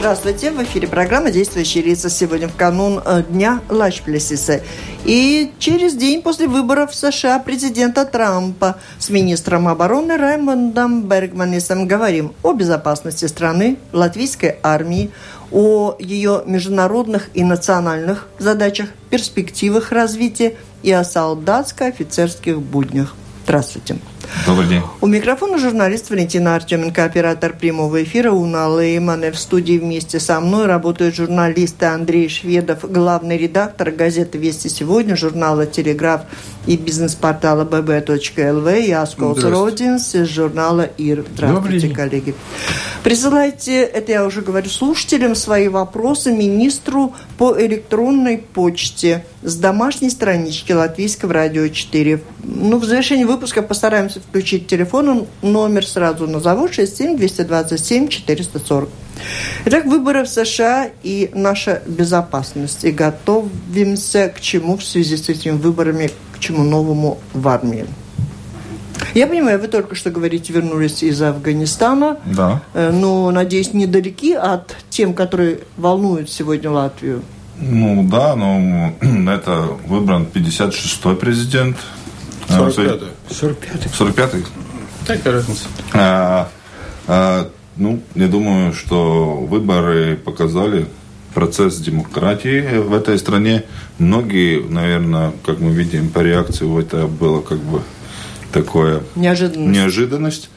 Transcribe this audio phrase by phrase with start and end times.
[0.00, 4.62] Здравствуйте, в эфире программа «Действующие лица» сегодня в канун э, Дня Лачплесиса.
[5.04, 12.32] И через день после выборов в США президента Трампа с министром обороны Раймондом Бергманисом говорим
[12.42, 15.10] о безопасности страны, латвийской армии,
[15.52, 23.14] о ее международных и национальных задачах, перспективах развития и о солдатско-офицерских буднях.
[23.44, 23.98] Здравствуйте.
[24.46, 24.82] Добрый день.
[25.00, 29.32] У микрофона журналист Валентина Артеменко, оператор прямого эфира Уна Леймане.
[29.32, 35.66] В студии вместе со мной работают журналисты Андрей Шведов, главный редактор газеты «Вести сегодня», журнала
[35.66, 36.22] «Телеграф»
[36.66, 41.24] и бизнес-портала bb.lv и Асколс Родинс из журнала ИР.
[41.34, 42.34] Здравствуйте, коллеги.
[43.02, 50.72] Присылайте, это я уже говорю, слушателям свои вопросы министру по электронной почте с домашней странички
[50.72, 52.20] Латвийского радио 4.
[52.42, 58.88] Ну, в завершении выпуска постараемся включить телефон, номер сразу назову 67 227 440.
[59.66, 62.84] Итак, выборы в США и наша безопасность.
[62.84, 67.86] И готовимся к чему в связи с этими выборами, к чему новому в армии.
[69.14, 72.18] Я понимаю, вы только что говорите, вернулись из Афганистана.
[72.24, 72.62] Да.
[72.74, 77.22] Э, но, надеюсь, недалеки от тем, которые волнуют сегодня Латвию.
[77.58, 78.92] Ну да, но
[79.30, 81.76] это выбран 56-й президент.
[82.50, 83.08] 45-й.
[83.30, 84.04] 45-й.
[84.04, 84.44] 45-й.
[85.06, 85.66] Так разница.
[85.92, 86.48] А,
[87.06, 90.86] а, ну, я думаю, что выборы показали
[91.34, 93.64] процесс демократии в этой стране.
[93.98, 97.82] Многие, наверное, как мы видим по реакции, это было как бы
[98.52, 99.78] такое неожиданность.
[99.78, 100.50] неожиданность.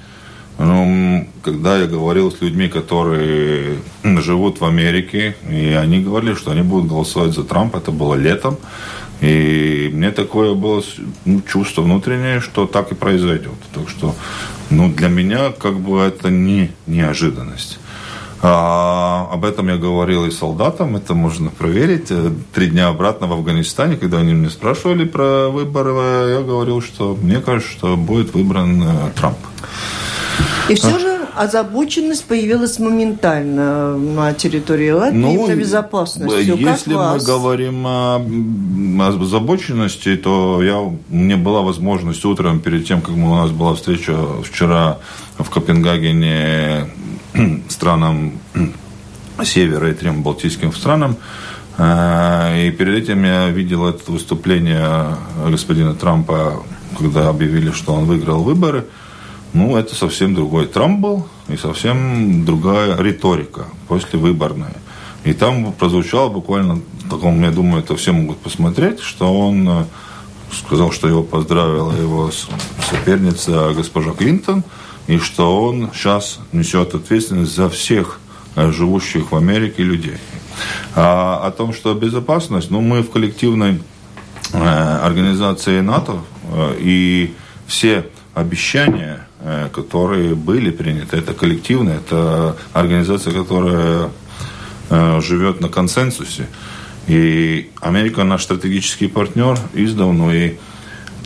[0.59, 6.61] Ну, когда я говорил с людьми, которые живут в Америке, и они говорили, что они
[6.61, 8.58] будут голосовать за Трампа, это было летом,
[9.22, 10.83] и мне такое было
[11.25, 13.53] ну, чувство внутреннее, что так и произойдет.
[13.73, 14.16] Так что
[14.70, 17.80] ну, для меня как бы это не неожиданность.
[18.45, 22.08] А, об этом я говорил и солдатам, это можно проверить.
[22.09, 27.17] Э, три дня обратно в Афганистане, когда они меня спрашивали про выборы, я говорил, что
[27.21, 29.38] мне кажется, что будет выбран э, Трамп.
[30.67, 36.60] И все же озабоченность появилась моментально на территории Латвии ну, по безопасности.
[36.60, 43.36] Если мы говорим о, озабоченности, то я, меня была возможность утром, перед тем, как у
[43.36, 44.99] нас была встреча вчера
[45.38, 46.89] в Копенгагене
[47.70, 48.33] странам
[49.44, 51.17] севера и трем балтийским странам,
[51.77, 55.15] э, и перед этим я видел это выступление
[55.48, 56.64] господина Трампа,
[56.98, 58.86] когда объявили, что он выиграл выборы–
[59.53, 64.73] ну, это совсем другой Трамп был и совсем другая риторика послевыборная.
[65.23, 69.86] И там прозвучало буквально, таком, я думаю, это все могут посмотреть, что он э,
[70.52, 72.31] сказал, что его поздравила его
[72.89, 74.64] соперница госпожа Клинтон,
[75.05, 78.20] и что он сейчас несет ответственность за всех
[78.55, 80.17] э, живущих в Америке людей.
[80.95, 83.81] А о том, что безопасность, ну, мы в коллективной
[84.52, 84.58] э,
[85.03, 86.21] организации НАТО,
[86.80, 87.33] и
[87.67, 89.33] все обещания Э,
[89.73, 91.17] которые были приняты.
[91.17, 94.09] Это коллективно, это организация, которая
[94.89, 96.48] э, живет на консенсусе.
[97.08, 100.32] И Америка наш стратегический партнер издавна.
[100.32, 100.58] И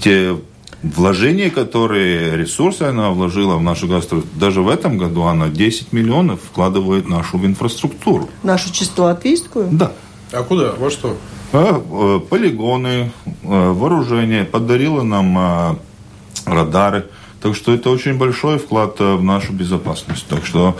[0.02, 0.36] те
[0.82, 6.40] вложения, которые, ресурсы она вложила в нашу государство, даже в этом году она 10 миллионов
[6.42, 8.30] вкладывает в нашу инфраструктуру.
[8.42, 9.68] Нашу чисто латвийскую?
[9.72, 9.92] Да.
[10.32, 10.74] А куда?
[10.74, 11.18] Во что?
[11.54, 13.12] Э, полигоны,
[13.44, 15.80] вооружение, подарила нам
[16.46, 17.06] радары.
[17.48, 20.26] Так что это очень большой вклад э, в нашу безопасность.
[20.28, 20.76] Так что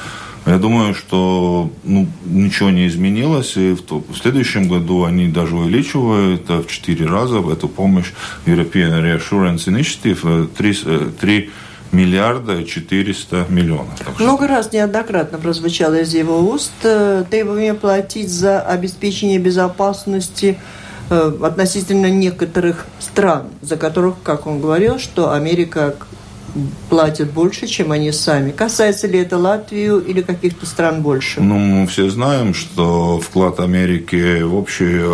[0.46, 5.56] я думаю, что ну, ничего не изменилось, и в, то, в следующем году они даже
[5.56, 8.12] увеличивают в 4 раза эту помощь
[8.46, 13.98] European Reassurance Initiative 3, э, 3 э, миллиарда 400 миллионов.
[13.98, 14.56] Так Много что...
[14.56, 20.60] раз неоднократно прозвучало из его уст требование платить за обеспечение безопасности
[21.10, 25.96] относительно некоторых стран, за которых, как он говорил, что Америка
[26.90, 28.52] платят больше, чем они сами.
[28.52, 31.42] Касается ли это Латвию или каких-то стран больше?
[31.42, 35.06] Ну, мы все знаем, что вклад Америки в общие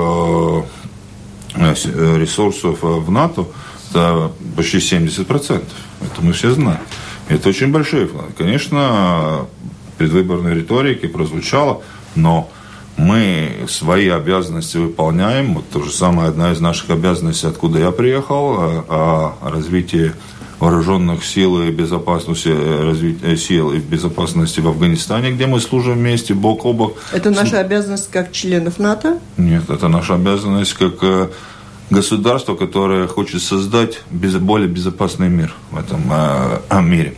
[1.55, 3.45] э, э, ресурсов в НАТО
[3.93, 5.63] это почти 70%.
[6.01, 6.79] Это мы все знаем.
[7.29, 8.31] Это очень большой вклад.
[8.37, 9.45] Конечно,
[9.97, 11.81] предвыборной риторики прозвучало,
[12.15, 12.49] но
[12.97, 15.55] мы свои обязанности выполняем.
[15.55, 20.13] Вот то же самое, одна из наших обязанностей, откуда я приехал, э, о развитии
[20.63, 26.33] вооруженных сил и безопасности, э, развития сил и безопасности в Афганистане, где мы служим вместе,
[26.33, 26.97] бок о бок.
[27.11, 29.19] Это наша обязанность как членов НАТО?
[29.37, 31.27] Нет, это наша обязанность как э,
[31.89, 37.15] государство, которое хочет создать более безопасный мир в этом э, мире.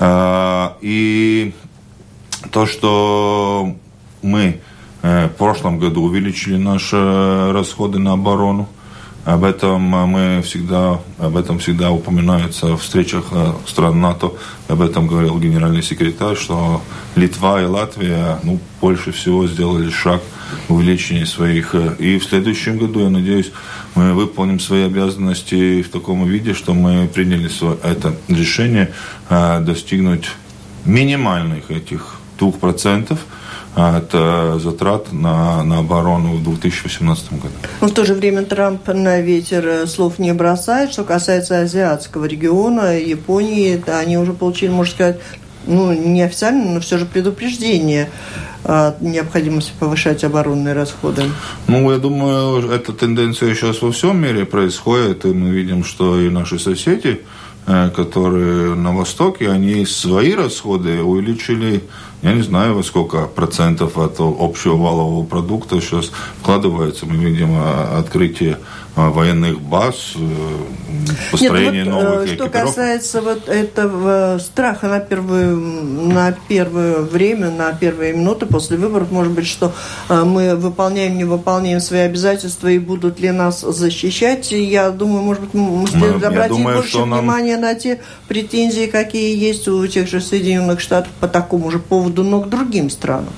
[0.00, 1.52] Э, и
[2.50, 3.76] то, что
[4.22, 4.60] мы
[5.02, 6.96] в прошлом году увеличили наши
[7.52, 8.66] расходы на оборону.
[9.28, 13.26] Об этом мы всегда, об этом всегда упоминается в встречах
[13.66, 14.32] стран НАТО.
[14.68, 16.80] Об этом говорил генеральный секретарь, что
[17.14, 20.22] Литва и Латвия ну, больше всего сделали шаг
[20.66, 21.74] в увеличении своих.
[21.74, 23.52] И в следующем году, я надеюсь,
[23.94, 27.50] мы выполним свои обязанности в таком виде, что мы приняли
[27.84, 28.94] это решение
[29.28, 30.30] достигнуть
[30.86, 33.18] минимальных этих двух процентов
[33.78, 34.12] от
[34.60, 37.54] затрат на, на оборону в 2018 году.
[37.80, 40.92] Но в то же время Трамп на ветер э, слов не бросает.
[40.92, 45.20] Что касается азиатского региона, Японии, они уже получили, можно сказать,
[45.66, 48.08] ну, неофициально, но все же предупреждение
[49.00, 51.24] необходимости повышать оборонные расходы?
[51.66, 56.28] Ну, я думаю, эта тенденция сейчас во всем мире происходит, и мы видим, что и
[56.28, 57.20] наши соседи,
[57.66, 61.84] э, которые на Востоке, они свои расходы увеличили
[62.22, 66.10] я не знаю, во сколько процентов от общего валового продукта сейчас
[66.40, 67.06] вкладывается.
[67.06, 68.58] Мы видим а, открытие
[68.98, 70.20] военных баз, э,
[71.30, 77.72] построение Нет, вот, новых Что касается вот этого страха на первое, на первое время, на
[77.72, 79.72] первые минуты после выборов, может быть, что
[80.08, 85.44] э, мы выполняем, не выполняем свои обязательства и будут ли нас защищать, я думаю, может
[85.44, 87.62] быть, мы следует обратить думаю, больше внимания нам...
[87.62, 92.40] на те претензии, какие есть у тех же Соединенных Штатов по такому же поводу, но
[92.40, 93.32] к другим странам.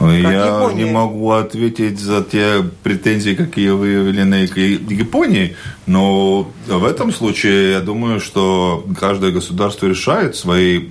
[0.00, 0.84] Я Япония.
[0.84, 5.56] не могу ответить за те претензии, какие выявлены к Японии,
[5.86, 10.88] но в этом случае я думаю, что каждое государство решает свои,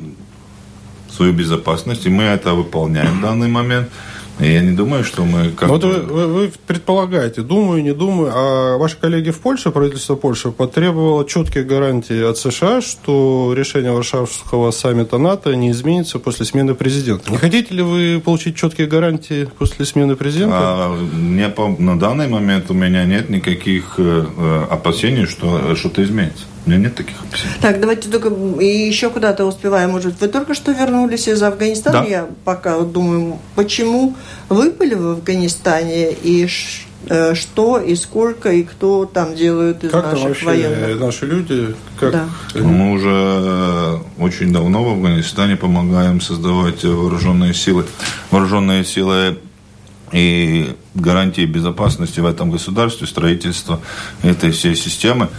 [1.11, 3.89] свою безопасность, и мы это выполняем в данный момент.
[4.39, 8.77] Я не думаю, что мы как Вот вы, вы, вы предполагаете, думаю, не думаю, а
[8.77, 15.17] ваши коллеги в Польше, правительство Польши, потребовало четкие гарантии от США, что решение Варшавского саммита
[15.17, 17.29] НАТО не изменится после смены президента.
[17.31, 20.57] Не хотите ли вы получить четкие гарантии после смены президента?
[20.57, 21.49] А, не
[21.79, 26.45] на данный момент у меня нет никаких э, э опасений, что что-то изменится.
[26.69, 27.55] У меня нет таких описаний.
[27.61, 28.29] Так, давайте только
[28.61, 29.89] и еще куда-то успеваем.
[29.89, 32.01] Может, вы только что вернулись из Афганистана?
[32.01, 32.05] Да.
[32.07, 34.15] Я пока думаю, почему
[34.49, 36.47] вы были в Афганистане и
[37.07, 40.99] э, что и сколько и кто там делают из как наших вообще военных?
[40.99, 42.25] Наши люди, как да.
[42.53, 47.85] Мы уже э, очень давно в Афганистане помогаем создавать вооруженные силы.
[48.29, 49.39] Вооруженные силы
[50.11, 53.81] и гарантии безопасности в этом государстве, строительство
[54.21, 55.29] этой всей системы.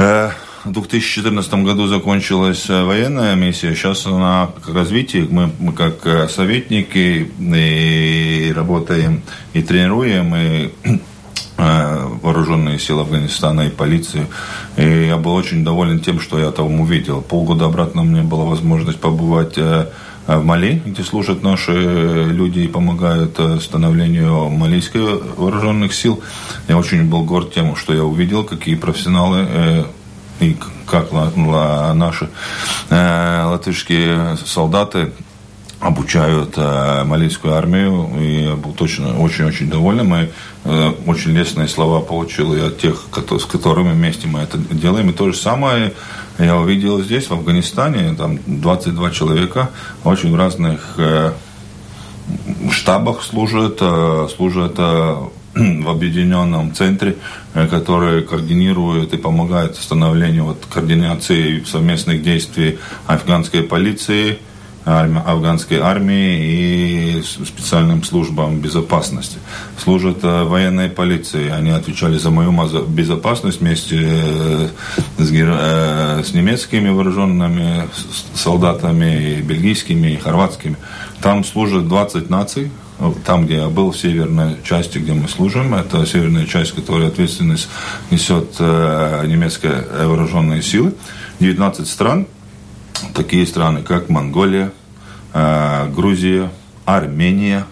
[0.00, 0.30] Э,
[0.64, 5.28] в 2014 году закончилась э, военная миссия, сейчас она к развитию.
[5.30, 10.70] Мы, мы как э, советники и работаем и тренируем, и
[11.58, 14.28] вооруженные силы Афганистана и полицию.
[14.78, 17.20] И я был очень доволен тем, что я там увидел.
[17.20, 19.58] Полгода обратно мне была возможность побывать
[20.36, 25.00] в Мали, где служат наши люди и помогают становлению малийских
[25.36, 26.22] вооруженных сил.
[26.68, 29.86] Я очень был горд тем, что я увидел, какие профессионалы
[30.40, 30.56] и
[30.86, 32.28] как наши
[32.90, 35.12] э, латышские солдаты
[35.80, 40.06] обучают э, малийскую армию, и я был точно очень-очень доволен.
[40.06, 40.30] Мы
[40.64, 43.02] э, очень лестные слова получил и от тех,
[43.38, 45.10] с которыми вместе мы это делаем.
[45.10, 45.92] И то же самое
[46.38, 49.70] я увидел здесь, в Афганистане, там 22 человека,
[50.04, 50.98] очень в разных
[52.70, 53.82] штабах служат,
[54.36, 54.78] служат
[55.54, 57.16] в объединенном центре,
[57.54, 64.38] э, который координирует и помогает становлению вот, координации совместных действий афганской полиции,
[64.90, 69.38] афганской армии и специальным службам безопасности.
[69.78, 71.50] Служат э, военной полиции.
[71.50, 72.52] Они отвечали за мою
[72.88, 74.68] безопасность вместе э,
[75.18, 77.88] с, с немецкими вооруженными
[78.34, 80.76] солдатами, и бельгийскими, и хорватскими.
[81.22, 82.70] Там служат 20 наций,
[83.24, 87.68] там, где я был, в северной части, где мы служим, это северная часть, которая ответственность
[88.10, 90.94] несет э, немецкие вооруженные силы.
[91.40, 92.26] 19 стран,
[93.14, 94.79] такие страны, как Монголия, э,
[95.32, 96.50] Грузия,
[96.84, 97.64] Армения,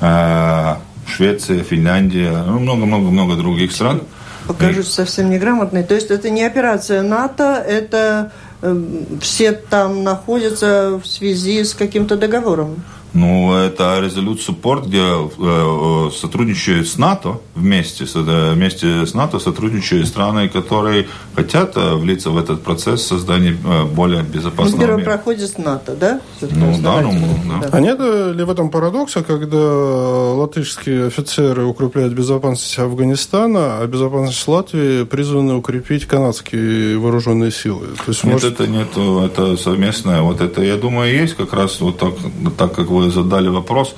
[0.00, 0.74] э,
[1.06, 4.02] Швеция, Финляндия, ну, много-много-много других стран.
[4.46, 5.82] Покажусь совсем неграмотной.
[5.84, 8.84] То есть это не операция НАТО, это э,
[9.20, 12.82] все там находятся в связи с каким-то договором.
[13.14, 19.38] Ну, это Resolute Support, где э, сотрудничают с НАТО вместе, с, э, вместе с НАТО
[19.38, 25.00] сотрудничают страны, которые хотят э, влиться в этот процесс создания э, более безопасного ну, первый
[25.00, 25.10] мира.
[25.10, 26.20] проходит с НАТО, да?
[26.40, 27.12] Ну, да, ну,
[27.60, 27.68] да.
[27.70, 35.04] А нет ли в этом парадокса, когда латышские офицеры укрепляют безопасность Афганистана, а безопасность Латвии
[35.04, 37.88] призваны укрепить канадские вооруженные силы?
[37.88, 38.52] То есть, нет, может...
[38.54, 40.22] это нет, это совместное.
[40.22, 42.14] Вот это, я думаю, есть как раз вот так,
[42.56, 43.94] так как вы вы задали вопрос,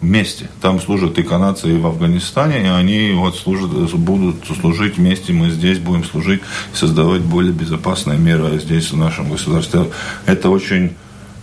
[0.00, 0.48] вместе.
[0.60, 5.50] Там служат и канадцы и в Афганистане, и они вот служат, будут служить вместе, мы
[5.50, 6.40] здесь будем служить,
[6.72, 9.86] создавать более безопасные миры здесь, в нашем государстве.
[10.26, 10.94] Это очень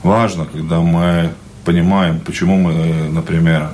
[0.04, 1.32] важно, когда мы
[1.66, 3.70] понимаем, почему мы, например,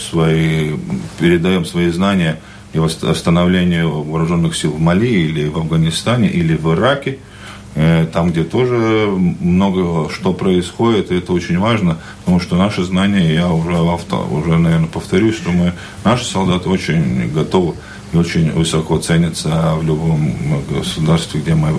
[0.00, 0.76] свои,
[1.18, 2.40] передаем свои знания
[2.72, 7.33] и восстановлению вооруженных сил в Мали или в Афганистане или в Ираке– Э,
[7.74, 9.08] там, где тоже
[9.40, 14.56] много что происходит, и это очень важно, потому что наши знания, я уже, авто, уже
[14.56, 15.72] наверное, повторюсь, что мы,
[16.04, 17.74] наши солдаты очень готовы
[18.12, 20.34] и очень высоко ценятся в любом
[20.70, 21.78] государстве, где мы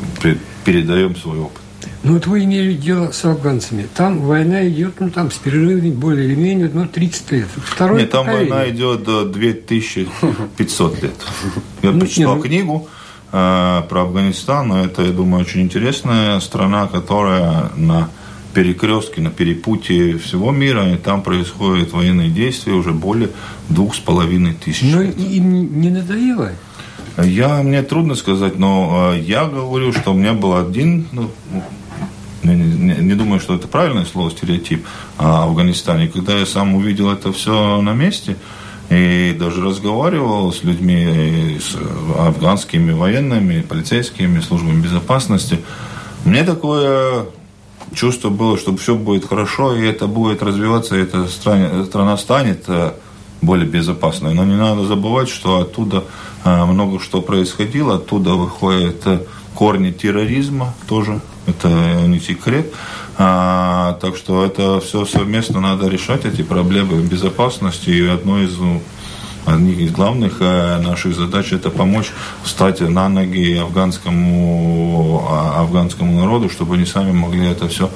[0.65, 1.61] передаем свой опыт.
[2.03, 3.87] Ну, вот вы имели дело с афганцами.
[3.95, 7.47] Там война идет, ну, там с перерывами более или менее, ну, 30 лет.
[7.55, 11.13] Второе Нет, там война идет до 2500 лет.
[11.81, 13.04] Я ну, прочитал ну, книгу, Э,
[13.35, 14.71] про Афганистан.
[14.71, 18.09] Это, я думаю, очень интересная страна, которая на
[18.53, 23.29] перекрестке, на перепутье всего мира, и там происходят военные действия уже более
[23.67, 24.83] двух с половиной тысяч.
[24.83, 26.53] Но им не надоело?
[27.17, 31.31] Я, мне трудно сказать, но э, я говорю, что у меня был один, ну,
[32.43, 34.85] не, не, не думаю, что это правильное слово, стереотип,
[35.17, 36.07] о Афганистане.
[36.07, 38.37] Когда я сам увидел это все на месте,
[38.89, 41.75] и даже разговаривал с людьми, с
[42.17, 45.59] афганскими военными, полицейскими, службами безопасности.
[46.23, 47.25] Мне такое
[47.93, 52.63] чувство было, что все будет хорошо, и это будет развиваться, и эта страна, страна станет
[52.67, 52.93] э,
[53.41, 54.33] более безопасной.
[54.33, 56.03] Но не надо забывать, что оттуда
[56.43, 59.19] э, много что происходило, оттуда выходят э,
[59.53, 61.69] корни терроризма тоже, это
[62.07, 62.73] не секрет.
[63.17, 67.89] А, так что это все совместно надо решать, эти проблемы безопасности.
[67.89, 68.57] И одно из
[69.45, 72.11] одних из главных э, наших задач это помочь
[72.43, 77.89] встать на ноги афганскому, а, афганскому народу, чтобы они сами могли это все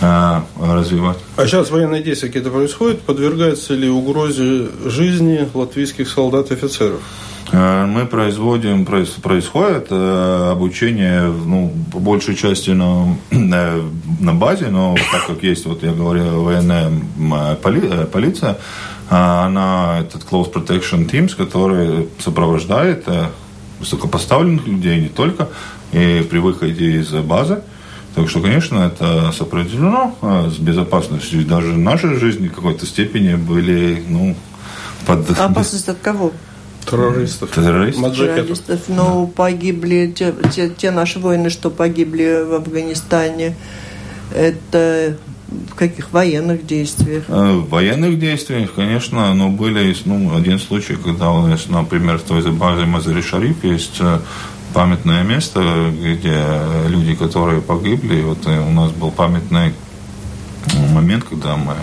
[0.00, 1.18] э, развивать.
[1.36, 3.00] А сейчас военные действия какие-то происходят?
[3.02, 7.00] Подвергается ли угрозе жизни латвийских солдат и офицеров?
[7.52, 15.42] Э, мы производим, происходит обучение, ну, по большей части на, на базе, но так как
[15.42, 16.90] есть, вот я говорю, военная
[17.62, 18.58] поли, полиция,
[19.10, 23.04] она, этот Close Protection Teams, который сопровождает
[23.80, 25.48] высокопоставленных людей не только
[25.92, 27.62] и при выходе из базы,
[28.14, 31.40] так что, конечно, это сопровождено с безопасностью.
[31.40, 34.36] И даже наши жизни в какой-то степени были, ну,
[35.06, 35.30] под...
[35.38, 36.32] Опасность от кого?
[36.88, 37.50] Террористов.
[37.50, 38.16] Террористов.
[38.16, 38.80] Террористов.
[38.88, 39.32] Но да.
[39.34, 43.54] погибли те, те, те наши воины, что погибли в Афганистане.
[44.34, 45.16] Это
[45.50, 47.24] в каких военных действиях?
[47.28, 52.22] Э, в военных действиях, конечно, но были ну, один случай, когда у нас, например, в
[52.22, 54.20] той же базе Мазари Шариф есть э,
[54.72, 56.44] памятное место, где
[56.88, 59.72] люди, которые погибли, вот э, у нас был памятный
[60.92, 61.74] момент, когда мы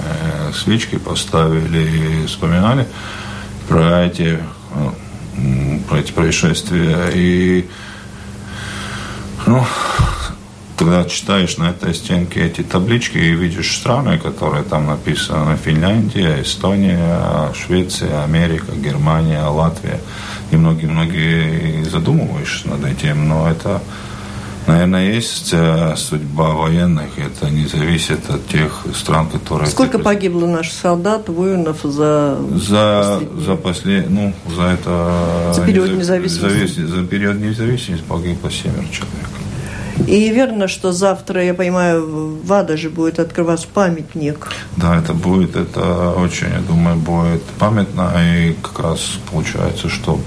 [0.53, 2.87] свечки поставили и вспоминали
[3.67, 4.39] про эти
[5.89, 7.09] про эти происшествия.
[7.13, 7.67] И
[9.47, 9.65] ну,
[10.77, 17.51] когда читаешь на этой стенке эти таблички и видишь страны, которые там написаны, Финляндия, Эстония,
[17.53, 19.99] Швеция, Америка, Германия, Латвия,
[20.51, 23.81] и многие-многие задумываешься над этим, но это
[24.67, 29.69] Наверное, есть э, судьба военных, это не зависит от тех стран, которые...
[29.69, 32.37] Сколько погибло наших солдат, воинов за...
[32.53, 34.09] За, за послед...
[34.09, 35.53] ну, за это...
[35.53, 36.81] За период независимости.
[36.81, 39.29] За, за период независимости погибло семеро человек.
[40.05, 44.47] И верно, что завтра, я понимаю, в Адаже будет открываться памятник.
[44.75, 48.13] Да, это будет, это очень, я думаю, будет памятно.
[48.17, 48.99] И как раз
[49.31, 50.19] получается, что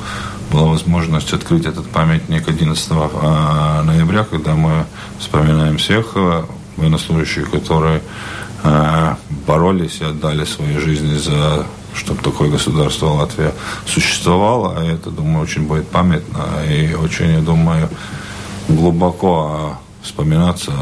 [0.51, 4.85] была возможность открыть этот памятник 11 а, ноября, когда мы
[5.19, 6.43] вспоминаем всех э,
[6.77, 8.03] военнослужащих, которые
[8.65, 9.15] э,
[9.47, 13.53] боролись и отдали свои жизни за чтобы такое государство Латвия
[13.85, 14.85] существовало.
[14.85, 17.89] И это, думаю, очень будет памятно и очень, я думаю,
[18.77, 20.73] глубоко вспоминаться.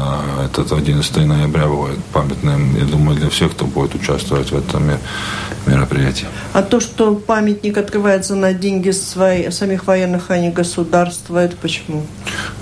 [0.43, 4.83] Этот 11 ноября будет памятным, я думаю, для всех, кто будет участвовать в этом
[5.65, 6.27] мероприятии.
[6.53, 12.05] А то, что памятник открывается на деньги свои, самих военных, а не государства, это почему?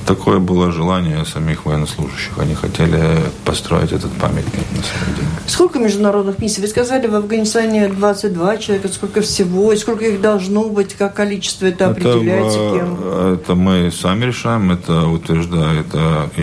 [0.06, 2.40] Такое было желание самих военнослужащих.
[2.40, 5.32] Они хотели построить этот памятник на свои деньги.
[5.48, 6.62] Сколько международных миссий?
[6.62, 8.88] Вы сказали, в Афганистане 22 человека.
[8.88, 9.74] Сколько всего?
[9.74, 10.94] И сколько их должно быть?
[10.96, 12.58] Как количество это, это определяете?
[12.58, 13.34] Кем?
[13.34, 14.72] Это мы сами решаем.
[14.72, 15.88] Это утверждает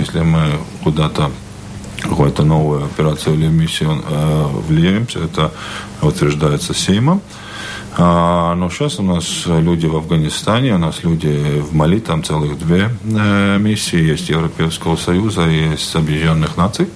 [0.05, 1.31] если мы куда-то
[2.03, 5.51] какую-то новую операцию или миссию э, влияемся, это
[6.03, 7.23] утверждается Сеймом.
[7.97, 12.59] А, но сейчас у нас люди в Афганистане, у нас люди в Мали, там целых
[12.59, 16.89] две э, миссии, есть Европейского Союза, есть Объединенных Наций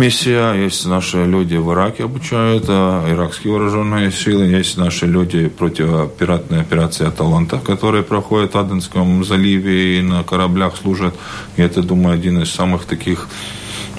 [0.00, 7.06] миссия, есть наши люди в Ираке обучают, иракские вооруженные силы, есть наши люди противопиратной операции
[7.06, 11.14] «Аталанта», которые проходят в Аденском заливе и на кораблях служат.
[11.56, 13.28] И это, думаю, один из самых таких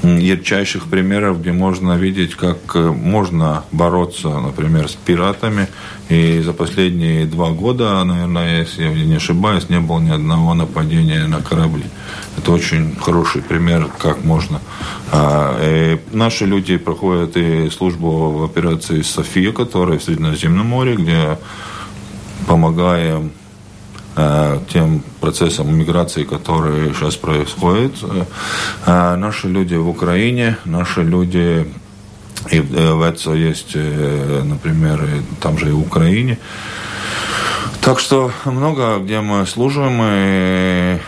[0.04, 5.68] ярчайших примеров, где можно видеть, как э, можно бороться, например, с пиратами.
[6.10, 11.28] И за последние два года, наверное, если я не ошибаюсь, не было ни одного нападения
[11.28, 11.86] на корабли.
[12.38, 14.60] Это очень хороший пример, как можно.
[15.12, 21.38] А, и наши люди проходят и службу в операции «София», которая в Средиземном море, где
[22.48, 23.41] помогаем Э,
[24.16, 27.94] тем процессам миграции, которые сейчас происходят.
[28.86, 31.68] Э, наши люди в Украине, наши люди
[32.50, 35.02] и в ЭЦО есть, э, например,
[35.40, 36.38] там же и в Украине.
[37.82, 41.00] Так что много, где мы служим, и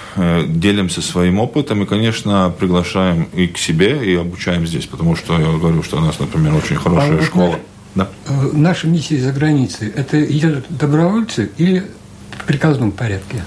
[0.48, 5.52] делимся своим опытом, и, конечно, приглашаем и к себе, и обучаем здесь, потому что я
[5.52, 7.60] говорю, что у нас, например, очень хорошая а школа.
[7.94, 8.10] Да.
[8.54, 11.84] Наши миссии за границей, это идет добровольцы или
[12.44, 13.44] в приказном порядке.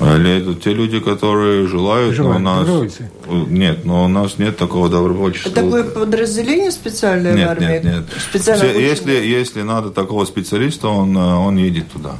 [0.00, 2.66] Или это те люди, которые желают, желают но у нас...
[2.66, 3.10] Добровольцы.
[3.48, 5.50] Нет, но у нас нет такого добровольчества.
[5.50, 7.66] Такое подразделение специальное нет, в армии?
[7.66, 8.04] Нет, нет,
[8.34, 8.76] нет.
[8.76, 12.14] Если, если надо такого специалиста, он, он едет туда.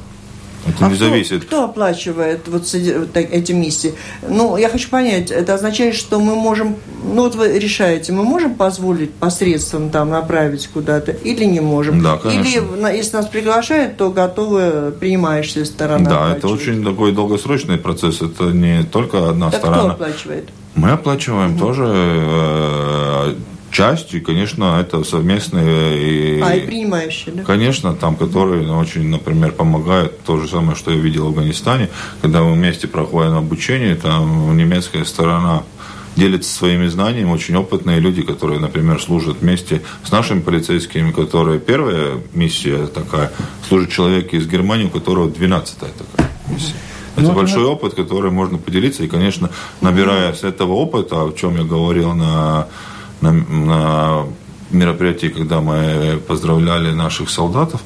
[0.66, 1.44] Это а не кто, зависит.
[1.44, 3.94] Кто оплачивает вот эти миссии?
[4.28, 8.54] Ну, я хочу понять, это означает, что мы можем, ну вот вы решаете, мы можем
[8.54, 12.02] позволить посредством там направить куда-то или не можем?
[12.02, 12.48] Да, конечно.
[12.48, 18.44] Или если нас приглашают, то готовы принимающая сторона Да, это очень такой долгосрочный процесс, это
[18.44, 19.82] не только одна так сторона.
[19.82, 20.48] кто оплачивает?
[20.74, 21.60] Мы оплачиваем угу.
[21.60, 23.36] тоже
[23.78, 26.38] часть, и, конечно, это совместные...
[26.38, 27.44] И, а, и принимающие, да?
[27.44, 30.20] Конечно, там, которые очень, например, помогают.
[30.24, 31.88] То же самое, что я видел в Афганистане,
[32.20, 35.62] когда мы вместе проходим обучение, там немецкая сторона
[36.16, 42.18] делятся своими знаниями, очень опытные люди, которые, например, служат вместе с нашими полицейскими, которые первая
[42.34, 43.30] миссия такая,
[43.68, 46.74] служит человек из Германии, у которого 12-я такая миссия.
[47.14, 47.70] Это ну, большой это...
[47.70, 49.04] опыт, который можно поделиться.
[49.04, 49.50] И, конечно,
[49.80, 52.66] набирая с этого опыта, о чем я говорил на
[53.20, 54.26] на, на
[54.70, 57.80] мероприятии, когда мы поздравляли наших солдатов,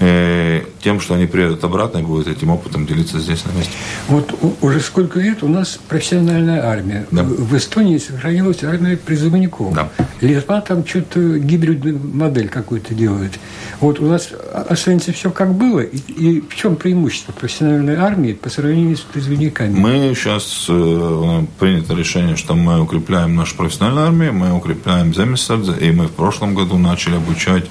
[0.00, 3.72] э, тем, что они приедут обратно и будут этим опытом делиться здесь на месте.
[4.08, 7.06] Вот уже сколько лет у нас профессиональная армия.
[7.10, 7.22] Да.
[7.22, 9.74] В Эстонии сохранилась армия призывников.
[9.74, 9.88] Да.
[10.20, 13.32] Литва там что-то гибридную модель какую-то делает.
[13.80, 15.80] Вот у нас останется все как было.
[15.80, 19.78] И, и в чем преимущество профессиональной армии по сравнению с призывниками?
[19.78, 25.92] Мы сейчас э, принято решение, что мы укрепляем нашу профессиональную армию, мы укрепляем Земесардзе, и
[25.92, 27.64] мы в прошлом году начали обучать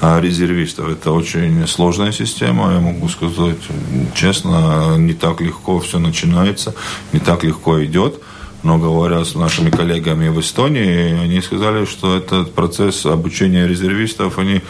[0.00, 0.88] э, резервистов.
[0.88, 3.58] Это очень сложная система, я могу сказать
[4.14, 6.74] честно, не так легко все начинается,
[7.12, 8.20] не так легко идет.
[8.64, 14.62] Но говоря с нашими коллегами в Эстонии, они сказали, что этот процесс обучения резервистов, они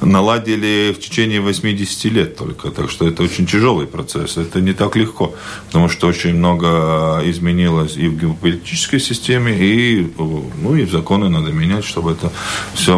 [0.00, 2.70] наладили в течение 80 лет только.
[2.70, 4.36] Так что это очень тяжелый процесс.
[4.36, 5.34] Это не так легко,
[5.66, 11.52] потому что очень много изменилось и в геополитической системе, и, ну, и в законы надо
[11.52, 12.30] менять, чтобы это
[12.74, 12.96] все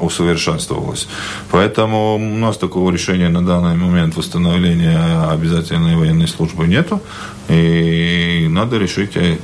[0.00, 1.08] усовершенствовалось.
[1.50, 7.00] Поэтому у нас такого решения на данный момент восстановления обязательной военной службы нету.
[7.48, 9.38] И надо решить и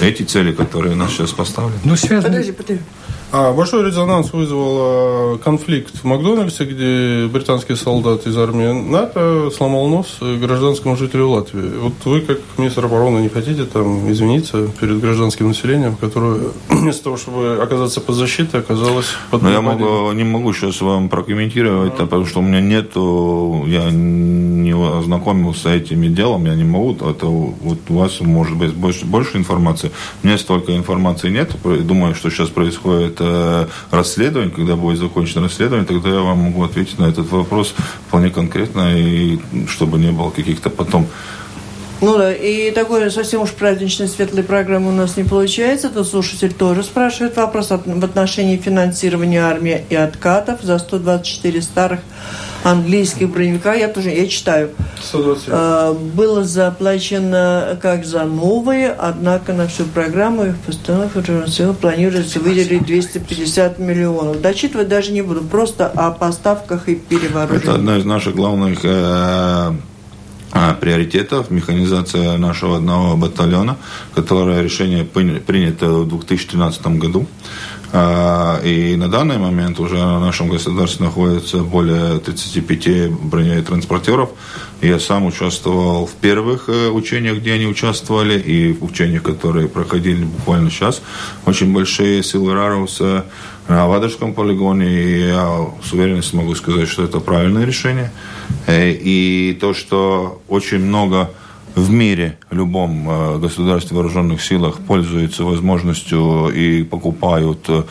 [0.00, 1.80] эти цели, которые у нас сейчас поставлены.
[1.84, 2.28] Ну, связано...
[2.28, 2.84] Подожди, подожди.
[3.30, 9.86] А большой резонанс вызвал э, конфликт в Макдональдсе, где британский солдат из армии НАТО сломал
[9.88, 11.78] нос гражданскому жителю Латвии.
[11.78, 17.18] Вот вы, как министр обороны, не хотите там извиниться перед гражданским населением, которое вместо того,
[17.18, 22.04] чтобы оказаться под защитой, оказалось под Но я могу, не могу сейчас вам прокомментировать, а.
[22.04, 27.26] потому что у меня нету, я не ознакомился с этими делом, я не могу, это
[27.26, 29.90] вот у вас может быть больше, больше информации.
[30.22, 35.86] У меня столько информации нет, думаю, что сейчас происходит это расследование, когда будет закончено расследование,
[35.86, 37.74] тогда я вам могу ответить на этот вопрос
[38.06, 41.06] вполне конкретно, и чтобы не было каких-то потом
[42.00, 45.88] ну да, и такой совсем уж праздничной светлой программы у нас не получается.
[45.88, 52.00] То слушатель тоже спрашивает вопрос в отношении финансирования армии и откатов за 124 старых
[52.64, 53.74] английских броневика.
[53.74, 54.70] Я тоже, я читаю.
[55.02, 55.52] 127.
[55.54, 61.20] А, было заплачено как за новые, однако на всю программу их постановку
[61.80, 64.40] планируется выделить 250 миллионов.
[64.40, 67.62] Дочитывать даже не буду, просто о поставках и перевооружении.
[67.62, 69.72] Это одна из наших главных э,
[70.50, 73.76] а, приоритетов, механизация нашего одного батальона,
[74.14, 77.26] которое решение принято в 2013 году.
[77.90, 84.30] А, и на данный момент уже в нашем государстве находится более 35 бронетранспортеров.
[84.82, 90.24] Я сам участвовал в первых э, учениях, где они участвовали, и в учениях, которые проходили
[90.24, 91.02] буквально сейчас.
[91.46, 93.24] Очень большие силы Раруса
[93.68, 98.12] на Вадовском полигоне, и я с уверенностью могу сказать, что это правильное решение.
[98.66, 101.30] Э, и то, что очень много
[101.78, 107.84] в мире, в любом э, государстве вооруженных силах пользуются возможностью и покупают э,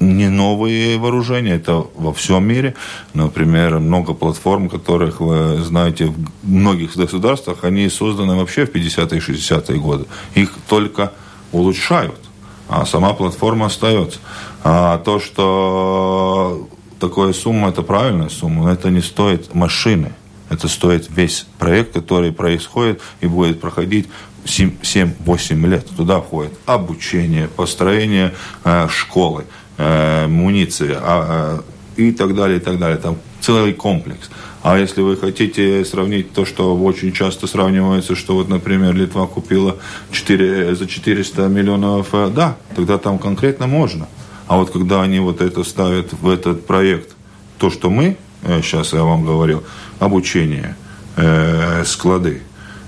[0.00, 2.74] не новые вооружения, это во всем мире.
[3.12, 9.20] Например, много платформ, которых вы знаете в многих государствах, они созданы вообще в 50-е и
[9.20, 10.06] 60-е годы.
[10.34, 11.12] Их только
[11.52, 12.20] улучшают,
[12.68, 14.18] а сама платформа остается.
[14.62, 20.12] А то, что такая сумма, это правильная сумма, но это не стоит машины–
[20.54, 24.08] это стоит весь проект, который происходит и будет проходить
[24.44, 25.86] 7-8 лет.
[25.96, 29.44] Туда входит обучение, построение э, школы,
[29.78, 31.62] э, муниции а,
[31.96, 32.98] э, и так далее, и так далее.
[32.98, 34.30] Там целый комплекс.
[34.62, 39.76] А если вы хотите сравнить то, что очень часто сравнивается, что вот, например, Литва купила
[40.10, 44.08] 4, за 400 миллионов, э, да, тогда там конкретно можно.
[44.46, 47.16] А вот когда они вот это ставят в этот проект,
[47.58, 49.64] то, что мы Э, сейчас я вам говорил,
[49.98, 50.76] обучение,
[51.16, 52.42] э, склады,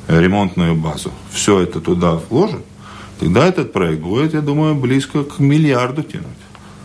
[0.08, 2.62] ремонтную базу, все это туда вложим,
[3.18, 6.26] тогда этот проект будет, я думаю, близко к миллиарду тянуть.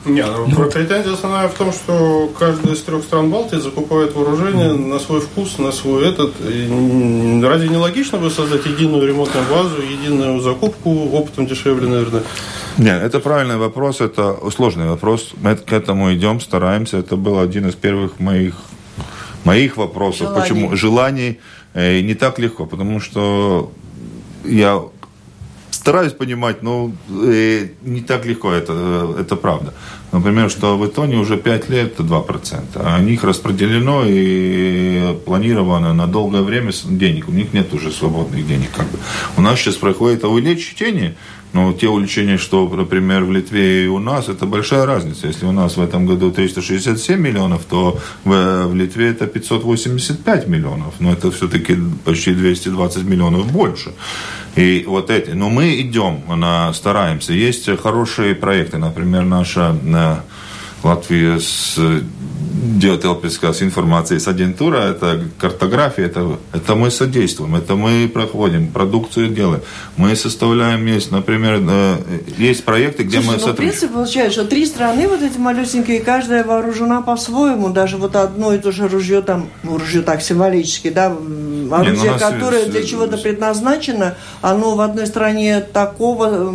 [0.04, 4.74] Не, ну, ну, претензия основная в том, что каждая из трех стран Балтии закупает вооружение
[4.74, 6.34] на свой вкус, на свой этот.
[6.42, 12.24] И разве не логично бы создать единую ремонтную базу, единую закупку, опытом дешевле, наверное?
[12.80, 15.34] Нет, это правильный вопрос, это сложный вопрос.
[15.40, 16.98] Мы к этому идем, стараемся.
[16.98, 18.56] Это был один из первых моих
[19.44, 20.42] моих вопросов, желаний.
[20.42, 21.40] почему желаний
[21.74, 23.72] э, не так легко, потому что
[24.46, 24.82] я
[25.82, 29.74] стараюсь понимать, но э, не так легко, это, э, это правда.
[30.12, 36.06] Например, что в Эстонии уже 5 лет 2%, а у них распределено и планировано на
[36.06, 38.70] долгое время денег, у них нет уже свободных денег.
[38.76, 39.00] Как бы.
[39.38, 41.16] У нас сейчас проходит увеличение,
[41.54, 45.28] но те увеличения, что, например, в Литве и у нас, это большая разница.
[45.28, 50.94] Если у нас в этом году 367 миллионов, то в, в Литве это 585 миллионов.
[51.00, 53.92] Но это все-таки почти 220 миллионов больше.
[54.56, 55.32] И вот эти.
[55.32, 57.34] Но мы идем, на, стараемся.
[57.34, 58.78] Есть хорошие проекты.
[58.78, 60.16] Например, наша э,
[60.84, 61.78] Латвия с
[62.52, 69.62] Геотелпическая информация с агентура, это картография, это, это мы содействуем, это мы проходим, продукцию делаем.
[69.98, 71.98] Мы составляем есть, например, э,
[72.38, 73.56] есть проекты, где Слушай, мы ну, сотрудничаем.
[73.56, 78.54] в принципе, получается, что три страны вот эти малюсенькие, каждая вооружена по-своему, даже вот одно
[78.54, 82.84] и то же ружье там, ну, ружье так символически, да, оружие, Не, ну, которое для
[82.84, 86.52] чего-то предназначено, оно в одной стране такого...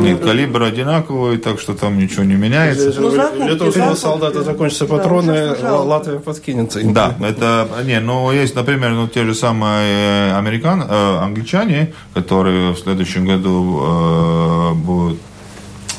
[0.00, 2.92] Нет, калибр одинаковый, так что там ничего не меняется.
[2.98, 5.29] Ну, закупки, Для того, чтобы солдата закончатся патроны,
[5.60, 6.80] да, Латвия подкинется.
[6.82, 12.78] Да, это, не, ну, есть, например, ну, те же самые американ, э, англичане, которые в
[12.78, 15.20] следующем году э, будут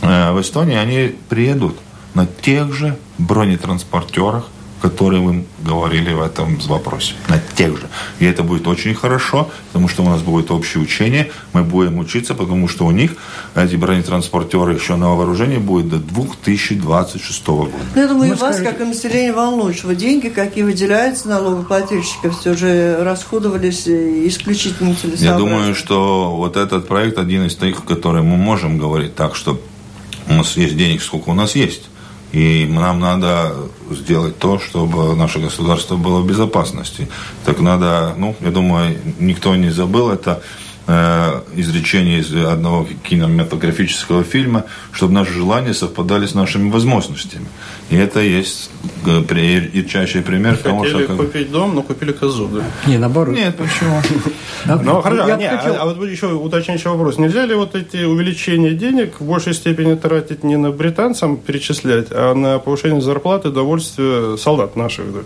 [0.02, 1.78] э, в Эстонии, они приедут
[2.14, 4.48] на тех же бронетранспортерах,
[4.82, 7.14] которые вы говорили в этом вопросе.
[7.30, 7.88] На тех же.
[8.20, 12.34] И это будет очень хорошо, потому что у нас будет общее учение, мы будем учиться,
[12.34, 13.12] потому что у них
[13.56, 17.72] эти бронетранспортеры еще на вооружении будет до 2026 года.
[17.96, 22.56] Ну, я думаю, и вас, как и население, волнует, что деньги, какие выделяются налогоплательщиков, все
[22.56, 25.26] же расходовались исключительно целесообразно.
[25.26, 29.62] Я думаю, что вот этот проект один из тех, который мы можем говорить так, что
[30.28, 31.84] у нас есть денег, сколько у нас есть.
[32.32, 33.54] И нам надо
[33.90, 37.10] сделать то, чтобы наше государство было в безопасности.
[37.46, 40.42] Так надо, ну, я думаю, никто не забыл это
[40.88, 47.46] изречение из одного кинематографического фильма, чтобы наши желания совпадали с нашими возможностями.
[47.90, 48.72] И это есть
[49.06, 50.98] э, ярчайший пример Хотели того, что...
[51.00, 52.64] Хотели купить дом, но купили козу, да?
[52.88, 53.36] Не, наоборот.
[53.36, 54.02] Нет, почему?
[54.66, 57.18] Ну, хорошо, а, а вот еще уточняющий вопрос.
[57.18, 62.36] Нельзя ли вот эти увеличения денег в большей степени тратить не на британцам перечислять, а
[62.36, 65.20] на повышение зарплаты, довольствия солдат наших, да?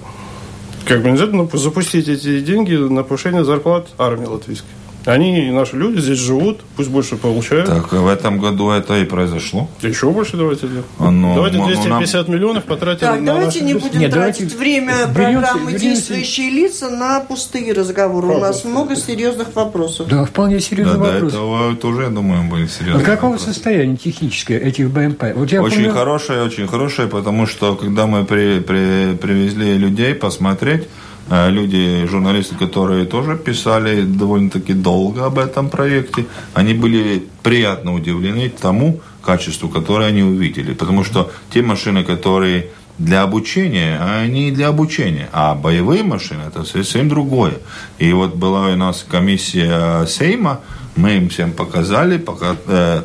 [0.86, 4.70] Как бы нельзя запустить эти деньги на повышение зарплат армии латвийской?
[5.06, 7.68] Они, наши люди, здесь живут, пусть больше получают.
[7.68, 9.70] Так, в этом году это и произошло.
[9.82, 10.68] Еще больше давайте.
[10.68, 10.82] Да.
[11.00, 12.36] А, ну, давайте 250 нам...
[12.36, 13.74] миллионов потратим так, на давайте наши...
[13.74, 14.58] не будем Нет, тратить давайте...
[14.58, 15.86] время вернемся, программы вернемся.
[15.86, 18.28] «Действующие лица» на пустые разговоры.
[18.28, 20.08] Правда, У нас много серьезных вопросов.
[20.08, 21.36] Да, вполне серьезные да, вопросы.
[21.36, 23.54] Да, этого тоже, я думаю, были серьезные А какого вопросы.
[23.54, 25.24] состояния техническое этих БМП?
[25.36, 25.92] Вот я очень помню...
[25.94, 30.88] хорошее, очень хорошее, потому что когда мы при, при, привезли людей посмотреть,
[31.30, 39.00] люди, журналисты, которые тоже писали довольно-таки долго об этом проекте, они были приятно удивлены тому,
[39.24, 40.74] качеству, которое они увидели.
[40.74, 45.30] Потому что те машины, которые для обучения, а они для обучения.
[45.34, 47.56] А боевые машины– это совсем другое.
[48.00, 50.62] И вот была у нас комиссия Сейма,
[50.96, 53.02] мы им всем показали, пока э,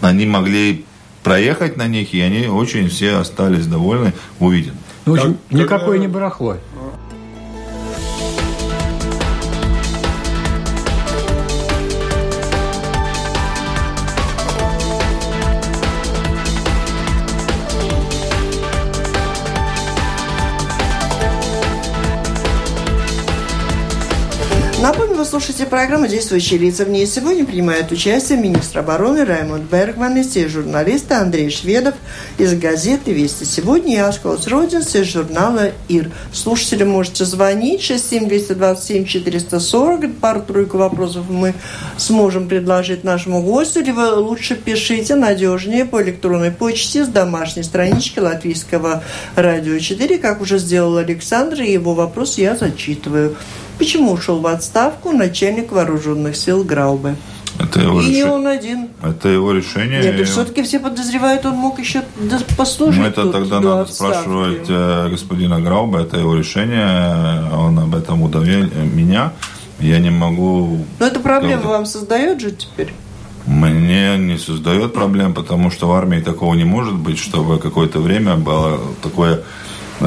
[0.00, 0.84] они могли
[1.24, 4.74] проехать на них, и они очень все остались довольны, увиден.
[5.04, 6.58] Ну, в общем, никакое не барахло.
[25.28, 26.86] Слушаете программу «Действующие лица».
[26.86, 31.96] В ней сегодня принимают участие министр обороны Раймонд Бергман и все журналисты Андрей Шведов
[32.38, 36.10] из газеты «Вести сегодня» и Ашколс Родинс из журнала «Ир».
[36.32, 40.14] Слушатели можете звонить 67-227-440.
[40.14, 41.52] Пару-тройку вопросов мы
[41.98, 43.84] сможем предложить нашему гостю.
[43.92, 49.04] Вы лучше пишите надежнее по электронной почте с домашней странички Латвийского
[49.36, 53.36] радио 4, как уже сделал Александр, и его вопрос я зачитываю.
[53.78, 57.16] Почему ушел в отставку начальник вооруженных сил Граубе?
[57.58, 58.26] Это его и решение.
[58.26, 58.88] он один.
[59.02, 60.02] Это его решение.
[60.02, 62.02] Нет, и все-таки все подозревают, он мог еще
[62.56, 63.00] послужить.
[63.00, 64.14] Ну, это тогда надо отставки.
[64.14, 69.32] спрашивать э, господина Грауба, это его решение, он об этом удовел меня.
[69.80, 70.84] Я не могу...
[70.98, 72.92] Но эта проблема вам создает же теперь?
[73.46, 78.36] Мне не создает проблем, потому что в армии такого не может быть, чтобы какое-то время
[78.36, 79.42] было такое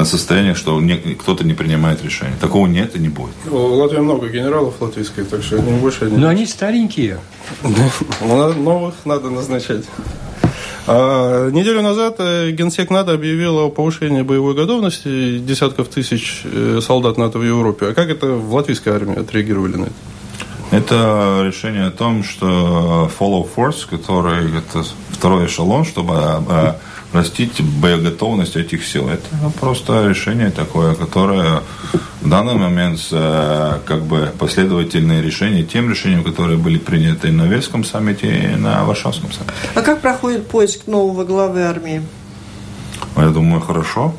[0.04, 0.80] состояние, что
[1.20, 2.36] кто-то не принимает решение.
[2.40, 3.34] Такого нет и не будет.
[3.44, 7.18] В Латвии много генералов латвийских, так что не больше не Но они старенькие.
[8.22, 9.84] Новых надо назначать.
[10.86, 17.18] А, неделю назад э, Генсек НАТО объявил о повышении боевой готовности десятков тысяч э, солдат
[17.18, 17.86] НАТО в Европе.
[17.86, 19.92] А как это в латвийской армии отреагировали на это?
[20.72, 26.14] Это решение о том, что follow force, который это второй эшелон, чтобы
[27.12, 29.08] растить боеготовность этих сил.
[29.08, 29.28] Это
[29.60, 31.62] просто решение такое, которое
[32.20, 37.84] в данный момент э, как бы последовательные решения тем решениям, которые были приняты на Вельском
[37.84, 39.54] саммите и на Варшавском саммите.
[39.74, 42.02] А как проходит поиск нового главы армии?
[43.16, 44.14] Я думаю, хорошо.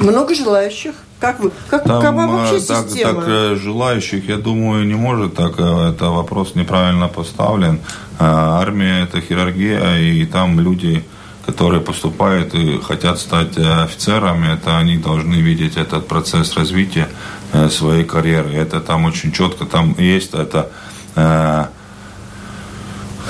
[0.00, 0.94] Много желающих?
[1.20, 1.52] Как вы?
[1.68, 3.14] Как, Там, какова вообще так, система?
[3.14, 5.54] Так, э, желающих, я думаю, не может так.
[5.58, 7.80] Э, это вопрос неправильно поставлен.
[8.18, 11.04] Армия– это хирургия, и там люди
[11.46, 17.08] которые поступают и хотят стать э, офицерами, это они должны видеть этот процесс развития
[17.52, 18.50] э, своей карьеры.
[18.54, 20.70] Это там очень четко, там есть это
[21.16, 21.66] э,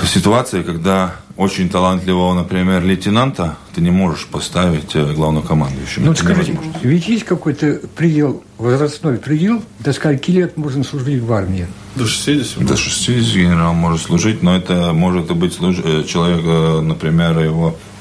[0.05, 6.05] ситуация, когда очень талантливого, например, лейтенанта ты не можешь поставить э, главнокомандующим.
[6.05, 11.65] Ну, скажите, ведь есть какой-то предел, возрастной предел, до скольки лет можно служить в армии?
[11.95, 12.63] До 60.
[12.63, 17.92] До 60 генерал может служить, но это может быть человек, например, его и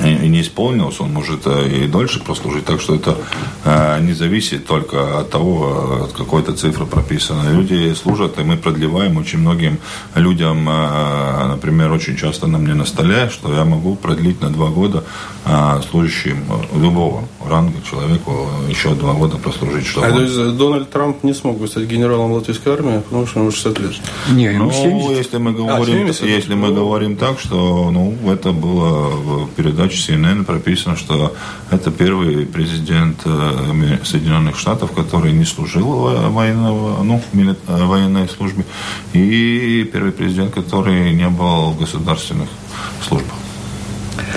[0.00, 2.64] не исполнилось, он может э, и дольше прослужить.
[2.64, 3.16] Так что это
[3.64, 7.50] э, не зависит только от того, от какой-то цифры прописаны.
[7.50, 9.78] Люди служат, и мы продлеваем очень многим
[10.14, 14.68] людям, э, например, очень часто на мне на столе, что я могу продлить на два
[14.68, 15.04] года
[15.90, 19.86] служащим любого ранга человеку еще два года прослужить.
[19.86, 23.40] Чтобы а то есть Дональд Трамп не смог бы стать генералом латвийской армии, потому что
[23.40, 23.92] ему 60 лет?
[24.30, 25.16] Не, ну, 70.
[25.16, 29.46] если мы говорим, а, 70, если мы говорим так, что ну, это было в
[29.90, 31.34] передаче CNN прописано, что
[31.70, 38.64] это первый президент э, Соединенных Штатов, который не служил военного, ну, в военной службе,
[39.12, 42.48] и первый президент, который не был в государственных
[43.06, 43.34] службах.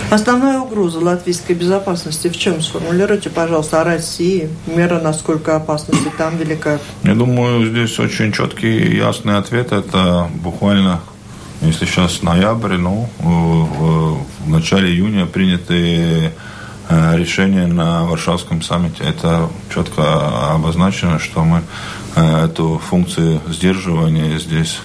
[0.10, 2.62] Основная угроза латвийской безопасности в чем?
[2.62, 4.50] Сформулируйте, пожалуйста, о России.
[4.68, 6.80] Мера, насколько опасности там велика?
[7.04, 9.72] Я думаю, здесь очень четкий и ясный ответ.
[9.72, 11.02] Это буквально
[11.63, 16.32] если сейчас ноябрь, ну, в начале июня приняты
[16.89, 19.04] э, решения на Варшавском саммите.
[19.04, 21.62] Это четко обозначено, что мы
[22.15, 24.80] э, эту функцию сдерживания здесь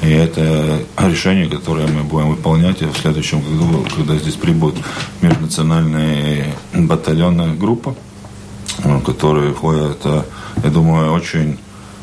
[0.00, 4.78] и это решение, которое мы будем выполнять в следующем году, когда здесь прибудет
[5.22, 7.94] межнациональная батальонная группа,
[8.84, 10.04] э, которые входят,
[10.62, 11.58] я думаю, очень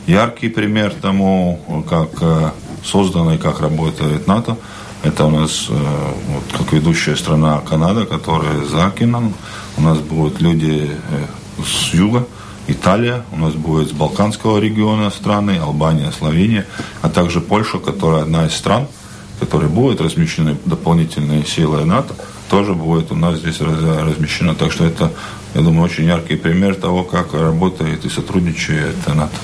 [0.08, 2.54] яркий пример тому, как
[2.86, 4.58] создано и как работает НАТО.
[5.04, 9.34] Это у нас, э, вот, как ведущая страна Канада, которая за океаном.
[9.78, 12.26] У нас будут люди э, с юга,
[12.68, 16.66] Италия, у нас будет с Балканского региона страны, Албания, Словения,
[17.02, 18.88] а также Польша, которая одна из стран,
[19.40, 22.16] которые будут размещены дополнительные силы НАТО,
[22.50, 24.56] тоже будет у нас здесь размещено.
[24.56, 25.12] Так что это,
[25.54, 29.36] я думаю, очень яркий пример того, как работает и сотрудничает НАТО.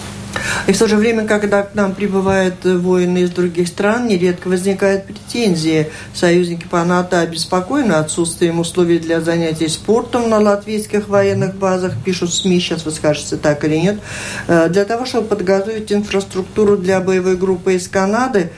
[0.68, 5.06] И в то же время, когда к нам прибывают воины из других стран, нередко возникают
[5.06, 5.90] претензии.
[6.14, 12.60] Союзники по НАТО обеспокоены отсутствием условий для занятий спортом на латвийских военных базах, пишут СМИ,
[12.60, 14.00] сейчас вы скажете, так или нет.
[14.48, 18.52] Э, для того, чтобы подготовить инфраструктуру для боевой группы из Канады,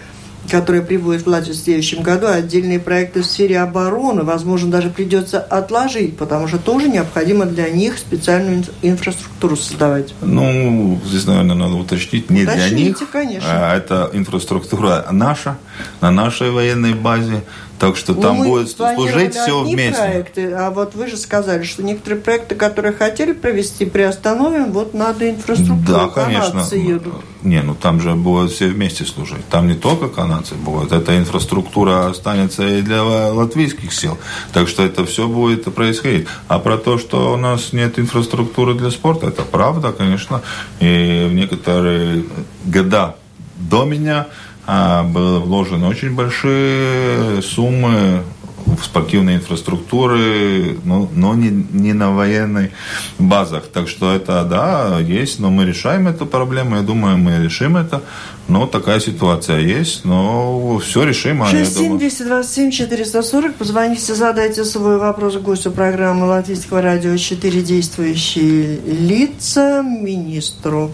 [0.61, 6.47] в Латвию в следующем году, отдельные проекты в сфере обороны, возможно, даже придется отложить, потому
[6.47, 10.13] что тоже необходимо для них специальную инфраструктуру создавать.
[10.21, 13.49] Ну, здесь, наверное, надо уточнить, не Уточните, для них, конечно.
[13.51, 15.57] а это инфраструктура наша,
[16.01, 17.43] на нашей военной базе,
[17.83, 20.01] так что там Мы будет служить все вместе.
[20.01, 25.29] проекты, а вот вы же сказали, что некоторые проекты, которые хотели провести, приостановим, вот надо
[25.29, 25.83] инфраструктуру.
[25.85, 26.63] Да, конечно.
[26.71, 27.15] едут.
[27.41, 29.45] Не, ну там же будут все вместе служить.
[29.49, 34.17] Там не только канадцы будут, эта инфраструктура останется и для латвийских сил.
[34.53, 36.25] Так что это все будет происходить.
[36.47, 40.41] А про то, что у нас нет инфраструктуры для спорта, это правда, конечно.
[40.79, 42.23] И в некоторые
[42.63, 43.17] года
[43.57, 44.27] до меня
[44.65, 48.23] было вложено очень большие суммы
[48.65, 52.71] в спортивной инфраструктуры, но, но не, не на военной
[53.19, 53.67] базах.
[53.67, 56.75] Так что это, да, есть, но мы решаем эту проблему.
[56.75, 58.03] Я думаю, мы решим это.
[58.47, 61.47] Но такая ситуация есть, но все решимо.
[61.47, 63.55] 67 227 440.
[63.55, 70.91] Позвоните, задайте свой вопрос гостю программы Латвийского радио 4 действующие лица, министру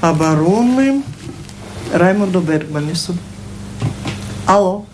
[0.00, 1.02] обороны
[1.92, 3.14] Раймонду Бергманису.
[4.46, 4.84] Алло.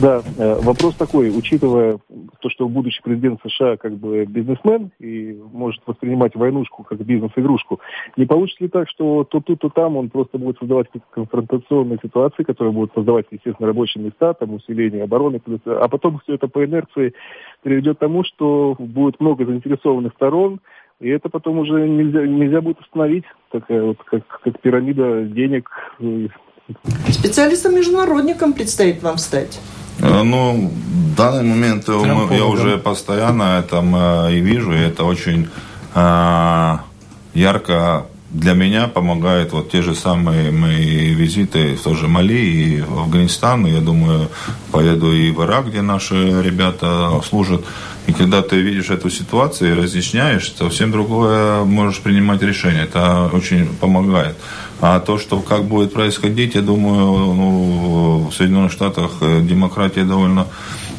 [0.00, 1.98] Да, э, вопрос такой, учитывая
[2.40, 7.80] то, что будущий президент США как бы бизнесмен и может воспринимать войнушку как бизнес-игрушку,
[8.16, 12.44] не получится ли так, что то тут, то там он просто будет создавать конфронтационные ситуации,
[12.44, 17.12] которые будут создавать, естественно, рабочие места, там, усиление обороны, а потом все это по инерции
[17.62, 20.60] приведет к тому, что будет много заинтересованных сторон,
[21.00, 25.68] и это потом уже нельзя, нельзя будет остановить, такая вот как, как пирамида денег.
[27.08, 29.60] Специалистом-международником предстоит вам стать.
[30.00, 35.48] Э, ну, в данный момент Трампова, я уже постоянно это и вижу, и это очень
[35.94, 36.76] э,
[37.34, 43.00] ярко для меня помогает вот те же самые мои визиты в тоже Мали и в
[43.00, 43.66] Афганистан.
[43.66, 44.28] Я думаю,
[44.70, 47.64] поеду и в Ирак, где наши ребята служат.
[48.06, 52.84] И когда ты видишь эту ситуацию и разъясняешь, совсем другое можешь принимать решение.
[52.84, 54.36] Это очень помогает.
[54.80, 60.46] А то, что как будет происходить, я думаю, ну, в Соединенных Штатах э, демократия довольно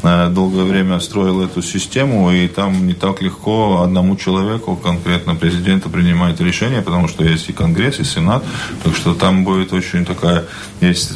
[0.04, 6.40] долгое время строил эту систему, и там не так легко одному человеку, конкретно президенту, принимать
[6.40, 8.44] решения, потому что есть и Конгресс, и Сенат,
[8.84, 10.46] так что там будет очень такая,
[10.82, 11.14] есть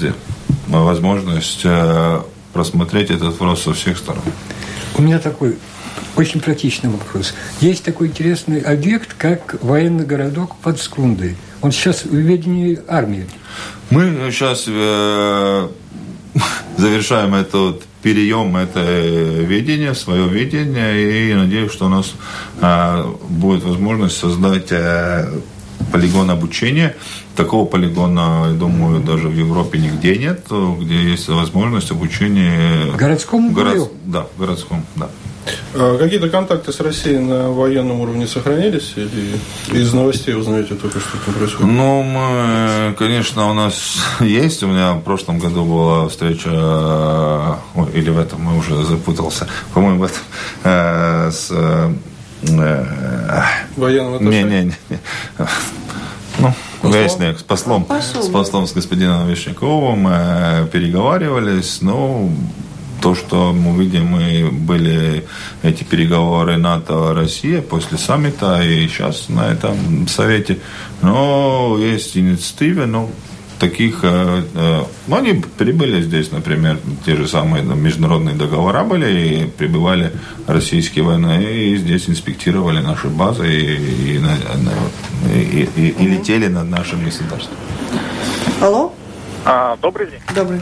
[0.67, 2.21] возможность э,
[2.53, 4.23] просмотреть этот вопрос со всех сторон.
[4.97, 5.57] У меня такой
[6.15, 7.33] очень практичный вопрос.
[7.61, 11.35] Есть такой интересный объект, как военный городок под Скундой.
[11.61, 13.27] Он сейчас в ведении армии.
[13.89, 15.67] Мы сейчас э,
[16.77, 22.13] завершаем этот переем это видение, свое видение, и надеюсь, что у нас
[22.61, 25.27] э, будет возможность создать э,
[25.91, 26.95] полигон обучения.
[27.35, 30.45] Такого полигона, я думаю, даже в Европе нигде нет,
[30.79, 32.95] где есть возможность обучения...
[32.95, 33.89] Городскому город...
[34.05, 35.09] Да, городском, да.
[35.73, 38.93] А какие-то контакты с Россией на военном уровне сохранились?
[38.95, 39.39] Или
[39.73, 41.71] из новостей узнаете только, что там происходит?
[41.71, 44.63] Ну, мы, конечно, у нас есть.
[44.63, 47.54] У меня в прошлом году была встреча,
[47.95, 50.21] или в этом, мы уже запутался, по-моему, в этом,
[50.63, 51.51] э, с...
[51.51, 51.93] Э,
[53.75, 54.99] Военным не, не, не, не.
[56.37, 56.53] Ну,
[56.83, 62.29] Вестник, с послом, Посол, с послом, с господином Вишняковым мы переговаривались, но
[63.01, 65.25] то, что мы видим, мы были
[65.63, 70.59] эти переговоры НАТО-Россия после саммита и сейчас на этом совете.
[71.01, 73.09] Но есть инициативы, но
[73.59, 79.45] таких, э, э, ну, они прибыли здесь, например, те же самые международные договора были, и
[79.49, 80.11] прибывали
[80.47, 84.21] российские войны, и здесь инспектировали наши базы, и, и,
[85.33, 87.57] и, и, и летели над нашим государством.
[88.61, 88.93] Алло?
[89.45, 90.19] А, добрый день.
[90.35, 90.61] Добрый.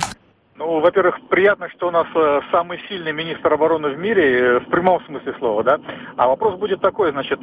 [0.56, 5.04] Ну, во-первых, приятно, что у нас э, самый сильный министр обороны в мире, в прямом
[5.06, 5.80] смысле слова, да.
[6.16, 7.40] А вопрос будет такой, значит,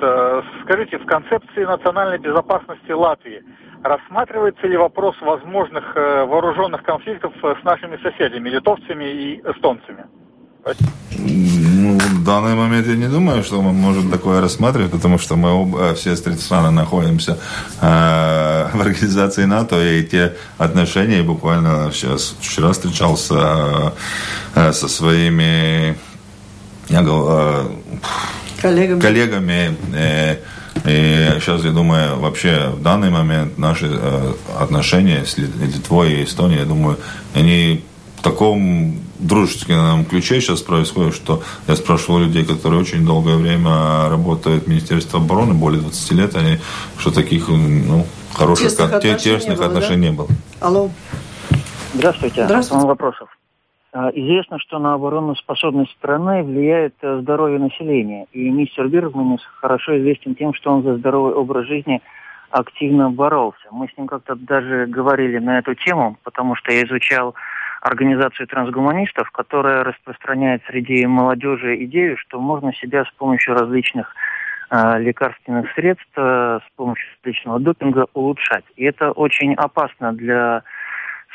[0.63, 3.43] скажите, в концепции национальной безопасности Латвии
[3.83, 10.05] рассматривается ли вопрос возможных вооруженных конфликтов с нашими соседями, литовцами и эстонцами?
[11.19, 15.51] Ну, в данный момент я не думаю, что мы можем такое рассматривать, потому что мы
[15.53, 17.39] оба, все страны находимся
[17.81, 23.95] э, в организации НАТО, и те отношения, буквально сейчас, вчера встречался
[24.55, 25.97] э, со своими
[26.91, 27.71] я говорю, э,
[28.61, 30.37] коллегами, коллегами э,
[30.85, 36.61] И сейчас, я думаю, вообще в данный момент наши э, отношения с Литвой и Эстонией,
[36.61, 36.99] я думаю,
[37.35, 37.85] они
[38.17, 44.65] в таком дружеском ключе сейчас происходит, что я спрашивал людей, которые очень долгое время работают
[44.65, 46.59] в Министерстве обороны, более 20 лет, они,
[46.99, 50.11] что таких ну, хороших тесных, отношений, тесных не было, отношений да?
[50.11, 50.29] не было.
[50.61, 50.91] Алло.
[51.95, 52.45] Здравствуйте.
[52.45, 52.87] Здравствуйте.
[52.87, 53.29] Вопросов.
[53.93, 58.27] А, известно, что на оборонную способность страны влияет э, здоровье населения.
[58.33, 62.01] И мистер Бирманис хорошо известен тем, что он за здоровый образ жизни
[62.51, 63.67] активно боролся.
[63.73, 67.35] Мы с ним как-то даже говорили на эту тему, потому что я изучал
[67.81, 74.15] организацию трансгуманистов, которая распространяет среди молодежи идею, что можно себя с помощью различных
[74.71, 78.65] э, лекарственных средств, э, с помощью различного допинга улучшать.
[78.77, 80.63] И это очень опасно для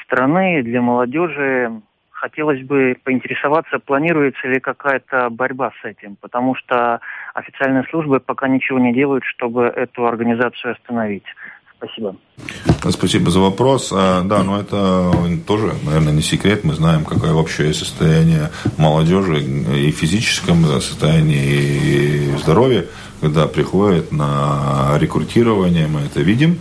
[0.05, 1.81] страны, для молодежи,
[2.15, 6.99] хотелось бы поинтересоваться, планируется ли какая-то борьба с этим, потому что
[7.33, 11.25] официальные службы пока ничего не делают, чтобы эту организацию остановить.
[11.77, 12.15] Спасибо.
[12.89, 13.91] Спасибо за вопрос.
[13.93, 15.11] А, да, но это
[15.45, 16.63] тоже, наверное, не секрет.
[16.63, 22.85] Мы знаем, какое вообще состояние молодежи и в физическом состоянии, и здоровье,
[23.19, 26.59] когда приходит на рекрутирование, мы это видим.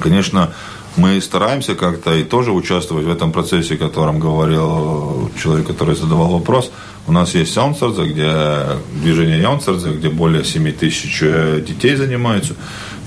[0.00, 0.52] Конечно,
[0.96, 6.28] мы стараемся как-то и тоже участвовать в этом процессе, о котором говорил человек, который задавал
[6.28, 6.70] вопрос.
[7.06, 8.32] У нас есть Яунсардзе, где
[9.02, 12.54] движение Яунсардзе, где более 7 тысяч э, детей занимаются.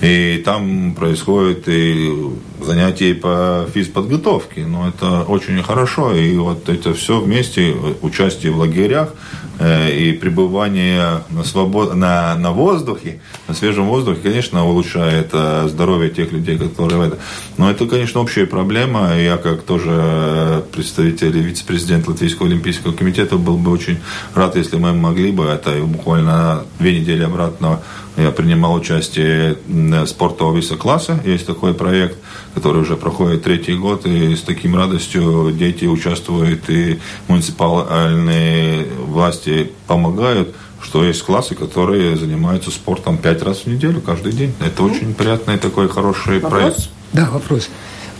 [0.01, 2.13] И там происходит и
[2.61, 4.65] занятия по физподготовке.
[4.65, 6.15] Но это очень хорошо.
[6.15, 9.13] И вот это все вместе, участие в лагерях
[9.59, 11.95] э, и пребывание на, свобод...
[11.95, 13.19] на, на воздухе,
[13.49, 17.19] на свежем воздухе, конечно, улучшает э, здоровье тех людей, которые в это.
[17.57, 19.17] Но это, конечно, общая проблема.
[19.17, 23.99] Я как тоже представитель и вице-президент Латвийского олимпийского комитета был бы очень
[24.33, 27.81] рад, если мы могли бы это буквально две недели обратно
[28.17, 31.19] я принимал участие в спортового виса класса.
[31.25, 32.17] Есть такой проект,
[32.53, 40.55] который уже проходит третий год, и с таким радостью дети участвуют, и муниципальные власти помогают
[40.81, 44.53] что есть классы, которые занимаются спортом пять раз в неделю, каждый день.
[44.65, 46.61] Это очень приятный такой хороший Вопрос?
[46.61, 46.89] проект.
[47.11, 47.69] Да, вопрос.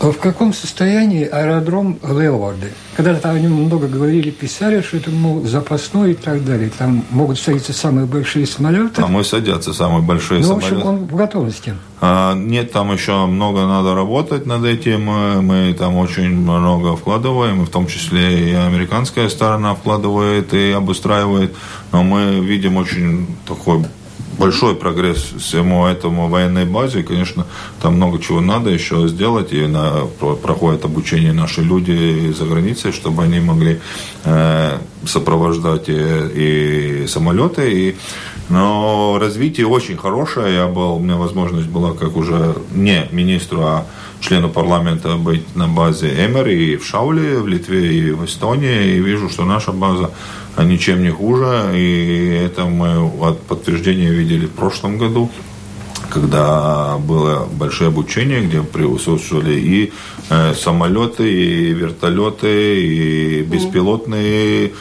[0.00, 2.72] В каком состоянии аэродром Леоварды?
[2.96, 6.70] Когда-то там о нем много говорили, писали, что это, мол, запасной и так далее.
[6.70, 8.94] Там могут садиться самые большие самолеты.
[8.94, 10.74] Там и садятся самые большие ну, самолеты.
[10.74, 11.74] в общем, он в готовности.
[12.00, 15.04] А, нет, там еще много надо работать над этим.
[15.44, 21.54] Мы там очень много вкладываем, в том числе и американская сторона вкладывает и обустраивает.
[21.92, 23.84] Но мы видим очень такой
[24.40, 27.02] большой прогресс всему этому военной базе.
[27.02, 27.46] Конечно,
[27.82, 29.52] там много чего надо еще сделать.
[29.52, 30.06] И на,
[30.42, 33.80] проходят обучение наши люди за границей, чтобы они могли
[34.24, 37.70] э, сопровождать и, и самолеты.
[37.70, 37.96] И,
[38.48, 40.54] но развитие очень хорошее.
[40.54, 43.86] Я был, у меня возможность была, как уже не министру, а
[44.20, 48.96] члену парламента быть на базе Эмер и в Шауле, в Литве и в Эстонии.
[48.96, 50.10] И вижу, что наша база
[50.58, 51.72] ничем не хуже.
[51.74, 53.10] И это мы
[53.48, 55.30] подтверждение видели в прошлом году
[56.10, 59.92] когда было большое обучение, где присутствовали и
[60.28, 64.72] э, самолеты, и вертолеты, и беспилотные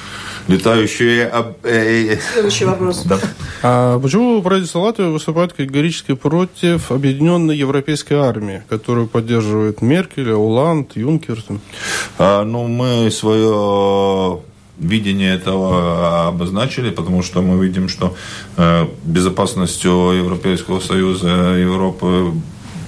[0.49, 1.31] летающие...
[1.63, 3.03] Э, Следующий вопрос.
[3.09, 3.19] Да.
[3.61, 11.43] А почему правительство Латвии выступает категорически против объединенной европейской армии, которую поддерживает Меркель, Оланд, Юнкер?
[12.17, 14.41] А, ну, мы свое
[14.79, 18.15] видение этого обозначили, потому что мы видим, что
[18.57, 21.27] э, безопасностью Европейского Союза,
[21.57, 22.33] Европы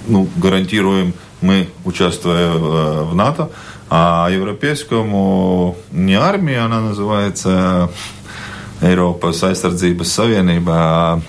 [0.06, 3.50] ну, гарантируем мы, участвуя в НАТО,
[3.90, 7.90] а европейскому не армия, она называется
[8.82, 11.20] Eiropas aizsardzības savienība,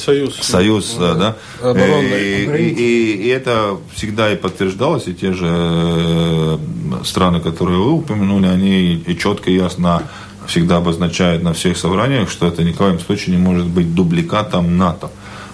[0.00, 0.36] Союз.
[0.36, 1.14] Союз, да.
[1.14, 1.36] да.
[1.72, 6.58] И, и, и, и это всегда и подтверждалось, и те же э,
[7.04, 10.02] страны, которые вы упомянули, они и четко и ясно
[10.46, 14.76] всегда обозначают на всех собраниях, что это ни в коем случае не может быть дубликатом
[14.76, 15.10] НАТО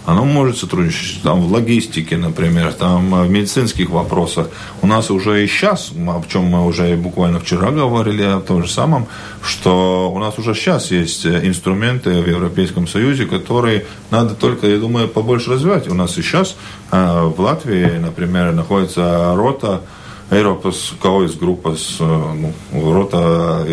[0.06, 4.48] оно может сотрудничать там, в логистике, например, там, в медицинских вопросах.
[4.80, 8.70] У нас уже и сейчас, о чем мы уже буквально вчера говорили, о том же
[8.70, 9.08] самом,
[9.42, 15.08] что у нас уже сейчас есть инструменты в Европейском Союзе, которые надо только, я думаю,
[15.08, 15.88] побольше развивать.
[15.88, 16.56] У нас и сейчас
[16.92, 19.82] э, в Латвии, например, находится рота
[20.30, 23.64] Eiropas kaujas grupas ну, рота...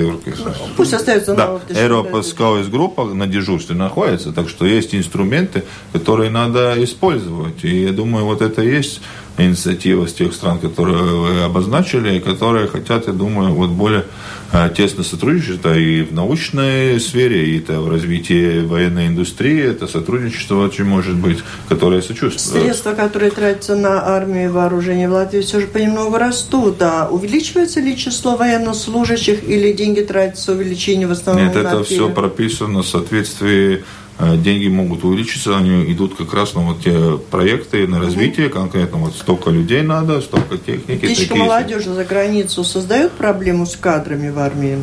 [0.77, 6.75] Пусть остается да, Eiropas kaujas группа на дежурстве находится, так что есть инструменты, которые надо
[6.83, 7.63] использовать.
[7.63, 9.01] И я думаю, вот это и есть
[9.37, 14.05] инициатива с тех стран, которые вы обозначили, которые хотят, я думаю, вот более
[14.53, 19.61] э, тесно сотрудничает и в научной сфере, и это в развитии военной индустрии.
[19.61, 22.63] Это сотрудничество очень может быть, которое сочувствует.
[22.63, 26.81] Средства, которые тратятся на армию и вооружение в Латвии, все же понемногу растут.
[26.81, 32.83] А увеличивается ли число военнослужащих или деньги тратятся увеличение в основном Нет, это все прописано
[32.83, 33.83] в соответствии
[34.19, 39.15] деньги могут увеличиться, они идут как раз на вот те проекты на развитие, конкретно вот
[39.15, 41.05] столько людей надо, столько техники.
[41.05, 44.77] Тысяча молодежи за границу создают проблему с кадрами в армии?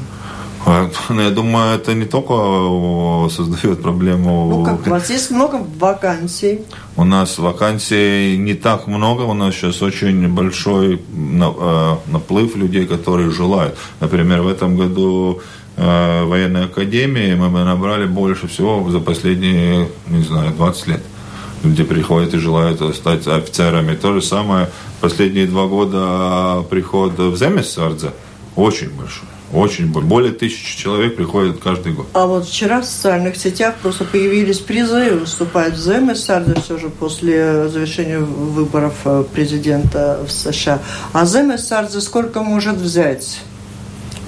[0.66, 4.50] А, ну, я думаю, это не только создает проблему.
[4.50, 6.60] Ну, как у вас есть много вакансий?
[6.96, 9.22] У нас вакансий не так много.
[9.22, 13.76] У нас сейчас очень большой э, наплыв людей, которые желают.
[14.00, 20.52] Например, в этом году Э, военной академии мы набрали больше всего за последние, не знаю,
[20.52, 21.00] 20 лет.
[21.62, 23.94] Люди приходят и желают стать офицерами.
[23.94, 24.68] То же самое
[25.00, 28.12] последние два года приход в Земесардзе
[28.56, 29.28] очень большой.
[29.52, 32.06] Очень более тысячи человек приходят каждый год.
[32.12, 37.68] А вот вчера в социальных сетях просто появились призы выступать в Земесарде все же после
[37.68, 40.78] завершения выборов э, президента в США.
[41.12, 43.40] А Земесарде сколько может взять?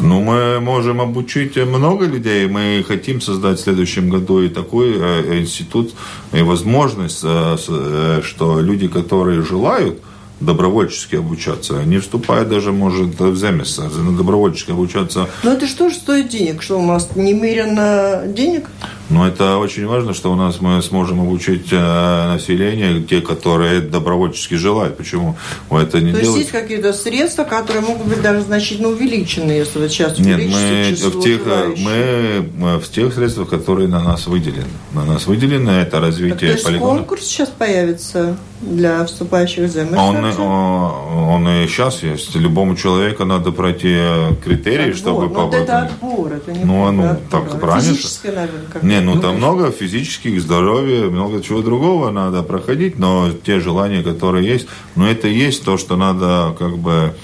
[0.03, 2.48] Ну, мы можем обучить много людей.
[2.48, 5.94] Мы хотим создать в следующем году и такой э, институт,
[6.32, 10.03] и возможность, э, э, что люди, которые желают,
[10.40, 11.78] добровольчески обучаться.
[11.78, 15.28] Они вступают даже, может, в земеса, на добровольчески обучаться.
[15.44, 16.62] Но это что же стоит денег?
[16.62, 18.68] Что у нас немерено денег?
[19.12, 24.54] Но это очень важно, что у нас мы сможем обучить э, население, те, которые добровольчески
[24.54, 24.96] желают.
[24.96, 25.36] Почему
[25.70, 26.38] мы это не То делаем?
[26.38, 30.94] есть есть какие-то средства, которые могут быть даже значительно увеличены, если вот сейчас Нет, мы
[30.94, 34.64] в тех, э, мы, мы в тех средствах, которые на нас выделены.
[34.92, 36.98] На нас выделены это развитие так, то полигона.
[36.98, 39.98] конкурс сейчас появится для вступающих в землю?
[39.98, 42.34] Он, он, он и сейчас есть.
[42.34, 43.98] Любому человеку надо пройти
[44.42, 44.96] критерии, отбор.
[44.96, 45.28] чтобы...
[45.28, 47.18] Ну, вот это отбор, это не ну, ну, отбор.
[47.30, 47.94] так правильно.
[47.94, 52.98] Физическое, наверное, как Не, ну, ну там много физических, здоровья, много чего другого надо проходить,
[52.98, 57.14] но те желания, которые есть, но это есть то, что надо как бы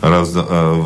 [0.00, 0.32] раз...
[0.34, 0.82] Э,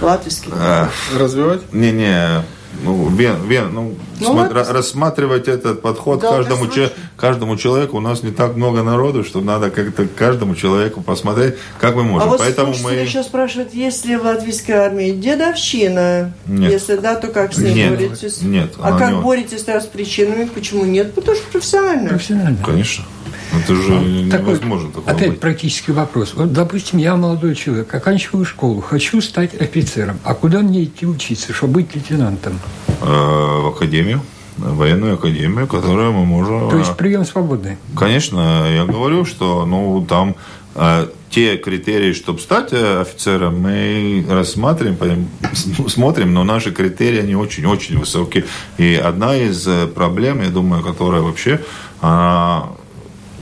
[0.00, 0.52] Латвийский.
[0.54, 1.72] Э, Развивать?
[1.72, 2.44] Не-не,
[2.82, 7.96] ну, вен, вен, ну, ну смотри, вот, рассматривать этот подход каждому, че, каждому человеку.
[7.96, 12.28] У нас не так много народу, что надо как-то каждому человеку посмотреть, как мы можем.
[12.28, 16.32] А вот Поэтому мы еще спрашивают, есть ли в латвийской армии дедовщина?
[16.46, 16.72] Нет.
[16.72, 18.42] Если да, то как с ней нет, боретесь?
[18.42, 18.74] Нет.
[18.78, 19.20] А как не...
[19.20, 20.44] боретесь с причинами?
[20.44, 21.14] Почему нет?
[21.14, 22.10] Потому что профессионально.
[22.10, 22.58] Профессионально.
[22.64, 23.04] Конечно.
[23.52, 25.40] Это же ну, невозможно такой, Опять быть.
[25.40, 26.34] практический вопрос.
[26.34, 30.18] Вот, допустим, я молодой человек, оканчиваю школу, хочу стать офицером.
[30.24, 32.58] А куда мне идти учиться, чтобы быть лейтенантом?
[33.00, 34.22] Э, в академию
[34.58, 36.70] военную академию, которую мы можем...
[36.70, 37.76] То есть э, прием свободный?
[37.94, 40.34] Конечно, я говорю, что ну, там
[40.74, 45.28] э, те критерии, чтобы стать офицером, мы рассматриваем,
[45.88, 48.44] смотрим, но наши критерии, они очень-очень высокие.
[48.78, 51.60] И одна из проблем, я думаю, которая вообще
[52.00, 52.68] она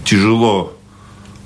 [0.05, 0.75] тяжело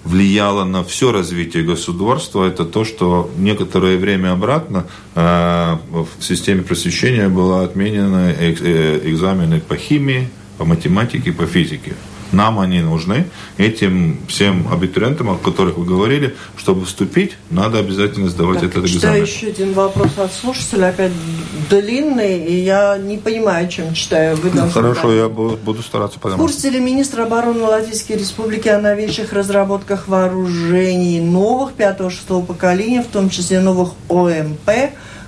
[0.04, 7.28] влияло на все развитие государства, это то, что некоторое время обратно э, в системе просвещения
[7.28, 11.94] было отменены э, экзамены по химии, по математике, по физике.
[12.32, 13.26] Нам они нужны.
[13.56, 19.00] Этим всем абитуриентам, о которых вы говорили, чтобы вступить, надо обязательно сдавать так, этот экзамен.
[19.00, 21.12] Читаю еще один вопрос от слушателя, опять
[21.70, 24.36] длинный, и я не понимаю, чем читаю.
[24.36, 26.38] Вы ну, хорошо, я буду стараться понять.
[26.38, 33.06] В курсе ли министр обороны Латвийской Республики о новейших разработках вооружений новых пятого-шестого поколения, в
[33.06, 34.70] том числе новых ОМП,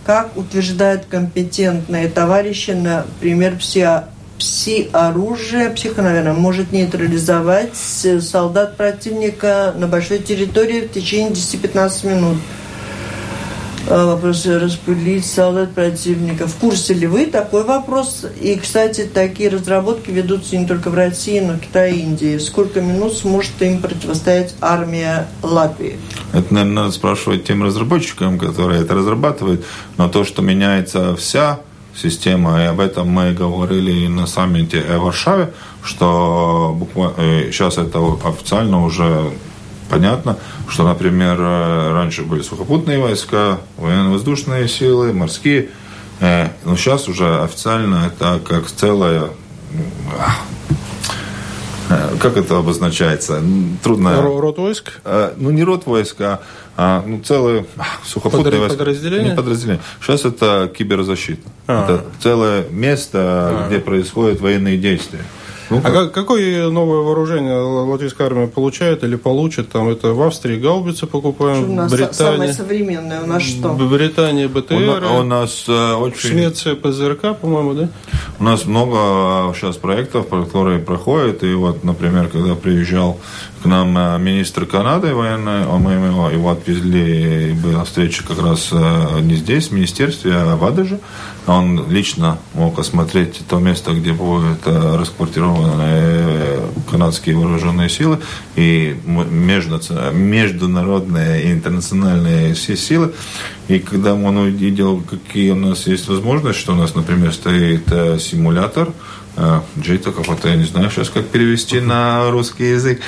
[0.04, 4.04] как утверждают компетентные товарищи, например, все
[4.40, 12.38] пси-оружие, психо, наверное, может нейтрализовать солдат противника на большой территории в течение 10-15 минут.
[13.88, 16.46] А, вопрос распылить солдат противника.
[16.46, 18.24] В курсе ли вы такой вопрос?
[18.40, 22.38] И, кстати, такие разработки ведутся не только в России, но и в Китае и Индии.
[22.38, 25.98] Сколько минут сможет им противостоять армия Латвии?
[26.32, 29.64] Это, наверное, надо спрашивать тем разработчикам, которые это разрабатывают.
[29.96, 31.60] Но то, что меняется вся
[31.94, 38.00] система, и об этом мы говорили на саммите в Варшаве, что буквально, э, сейчас это
[38.24, 39.32] официально уже
[39.88, 40.38] понятно,
[40.68, 45.70] что, например, э, раньше были сухопутные войска, военно-воздушные силы, морские,
[46.20, 49.30] э, но сейчас уже официально это как целая
[52.20, 53.42] как это обозначается?
[53.82, 54.20] Трудно.
[54.22, 55.00] Род войск?
[55.36, 56.40] Ну, не род войска,
[56.76, 57.66] а ну, целое
[58.04, 59.30] сухопутное Подра- подразделение?
[59.30, 59.82] Не подразделение.
[60.00, 61.48] Сейчас это киберзащита.
[61.66, 61.84] А-а-а.
[61.84, 63.68] Это целое место, А-а-а.
[63.68, 65.20] где происходят военные действия.
[65.70, 69.70] Ну, а как, какое новое вооружение латвийская армия получает или получит?
[69.70, 72.12] Там это в Австрии гаубицы покупаем, у нас Британия.
[72.12, 73.68] Самое современное у нас что?
[73.68, 75.04] В Британии БТР.
[75.04, 76.30] У, у нас э, очень...
[76.30, 77.88] Швеция ПЗРК, по-моему, да?
[78.40, 81.44] У нас много сейчас проектов, которые проходят.
[81.44, 83.18] И вот, например, когда приезжал
[83.62, 88.70] к нам э, министр Канады военной, а мы его, его отвезли, была встреча как раз
[88.72, 90.98] э, не здесь, в министерстве, а в Адаже.
[91.46, 98.18] Он лично мог осмотреть то место, где будут э, расквартированы канадские вооруженные силы
[98.56, 103.12] и международные и интернациональные все силы.
[103.68, 107.86] И когда он увидел, какие у нас есть возможности, что у нас, например, стоит
[108.20, 108.88] симулятор,
[109.78, 113.00] Джейтоков, это я не знаю сейчас, как перевести на русский язык.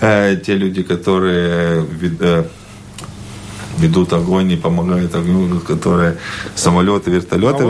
[0.00, 1.86] Э, те люди, которые
[2.20, 2.44] э,
[3.78, 6.16] ведут огонь и помогают огню, которые
[6.54, 7.64] самолеты, вертолеты.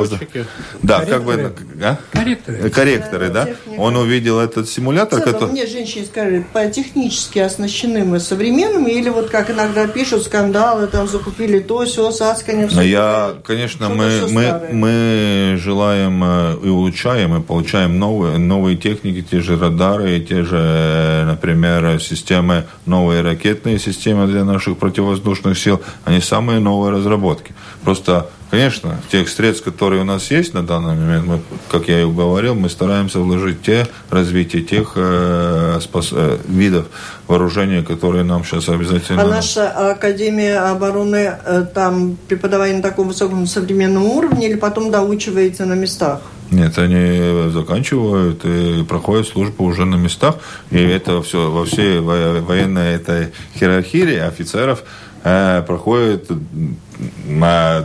[0.83, 1.53] Да, как бы...
[1.83, 1.99] А?
[2.13, 2.71] Корректоры.
[2.71, 3.47] Корректоры, да?
[3.47, 3.81] Техника.
[3.81, 5.21] Он увидел этот симулятор.
[5.21, 5.53] Целом, который...
[5.53, 11.09] Мне женщины сказали, по технически оснащены мы современными, или вот как иногда пишут, скандалы, там
[11.09, 12.69] закупили то, все, Сасканем.
[12.73, 19.25] Ну, я, конечно, мы, мы, мы желаем э, и улучшаем, и получаем новые, новые техники,
[19.29, 26.21] те же радары, те же, например, системы, новые ракетные системы для наших противовоздушных сил они
[26.21, 27.55] самые новые разработки.
[27.85, 31.41] Просто, конечно, тех средств, которые у нас есть на данный момент, мы,
[31.71, 36.87] как я и говорил, мы стараемся вложить те развитие тех э, спас, э, видов
[37.27, 39.23] вооружения, которые нам сейчас обязательно...
[39.23, 45.67] А наша Академия обороны, э, там преподавание на таком высоком современном уровне или потом доучивается
[45.67, 46.21] на местах?
[46.51, 50.37] Нет, они заканчивают и проходят службу уже на местах.
[50.71, 54.83] И это все во всей военной этой иерархии офицеров
[55.23, 56.31] Э, проходит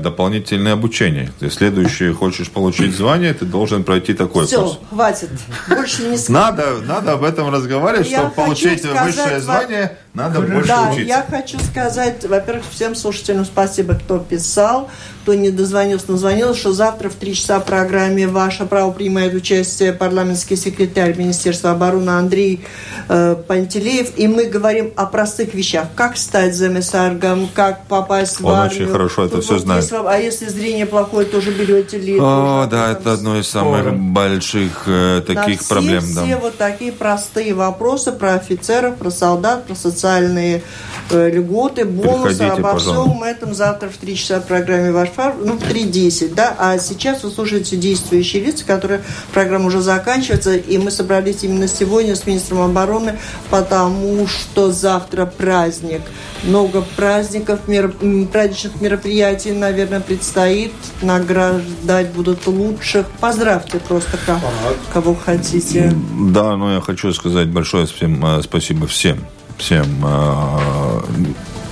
[0.02, 1.32] дополнительное обучение.
[1.40, 4.80] Ты следующий хочешь получить звание, ты должен пройти такой Все, курс.
[4.90, 5.30] хватит.
[5.68, 10.68] Больше не надо, надо об этом разговаривать, я чтобы получить сказать, высшее звание, надо больше
[10.68, 11.02] да, учиться.
[11.02, 14.90] я хочу сказать, во-первых, всем слушателям спасибо, кто писал,
[15.24, 19.34] кто не дозвонился, но звонил, что завтра в 3 часа в программе «Ваше право» принимает
[19.34, 22.64] участие парламентский секретарь Министерства обороны Андрей
[23.10, 25.88] э, Пантелеев, и мы говорим о простых вещах.
[25.96, 28.84] Как стать замесаргом, как попасть в Он армию.
[28.84, 29.84] очень хорошо это все знает.
[29.84, 32.18] Если, а если зрение плохое, тоже берете ли?
[32.20, 34.14] О, да, это одно из самых спорим.
[34.14, 36.02] больших э, таких На проблем.
[36.04, 36.24] Все, да.
[36.26, 39.76] все вот такие простые вопросы про офицеров, про солдат, про
[40.06, 40.62] социальные
[41.10, 42.42] э, льготы, бонусы.
[42.42, 43.10] Обо пожалуйста.
[43.12, 46.56] всем этом завтра в 3 часа в программе «Ваш фар», ну, в 3.10, да.
[46.58, 49.02] А сейчас вы слушаете действующие лица, которые
[49.34, 53.18] программа уже заканчивается, и мы собрались именно сегодня с министром обороны,
[53.50, 56.02] потому что завтра праздник.
[56.44, 57.92] Много праздников, мер,
[58.32, 60.74] праздничных мероприятий, наверное, предстоит.
[61.02, 63.08] Награждать будут лучших.
[63.20, 64.52] Поздравьте просто кого,
[64.94, 65.92] кого хотите.
[66.30, 69.26] Да, но я хочу сказать большое всем э, спасибо всем.
[69.58, 70.60] Всем э,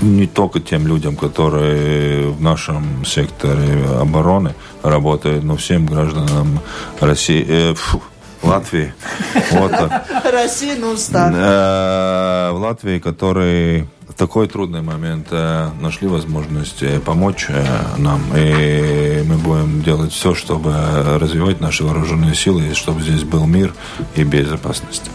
[0.02, 6.60] не только тем людям, которые в нашем секторе обороны работают, но всем гражданам
[7.00, 8.02] России, э, фу,
[8.44, 8.94] Латвии.
[9.52, 10.06] Вот так.
[10.32, 10.96] Россия, ну.
[10.96, 17.64] Э, в Латвии, которые в такой трудный момент э, нашли возможность э, помочь э,
[17.97, 18.22] нам.
[18.36, 20.74] И мы будем делать все, чтобы
[21.20, 23.74] развивать наши вооруженные силы, и чтобы здесь был мир
[24.16, 25.10] и безопасность.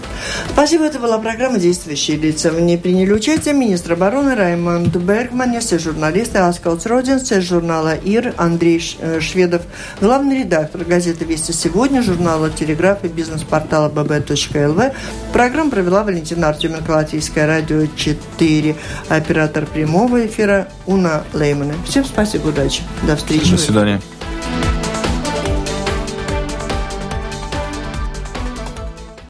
[0.50, 0.84] Спасибо.
[0.84, 2.50] Это была программа «Действующие лица».
[2.50, 8.34] В ней приняли участие министр обороны Раймонд Бергман, все журналисты Аскалц Родин, все журнала «Ир»
[8.36, 8.80] Андрей
[9.20, 9.62] Шведов,
[10.00, 14.94] главный редактор газеты «Вести сегодня», журнала «Телеграф» и бизнес-портала bb.lv.
[15.32, 18.76] Программу провела Валентина Артеменко, Латвийское радио 4
[19.08, 21.74] оператор прямого эфира Уна Леймана.
[21.86, 22.82] Всем спасибо, удачи.
[23.06, 23.50] До встречи.
[23.50, 24.00] До свидания.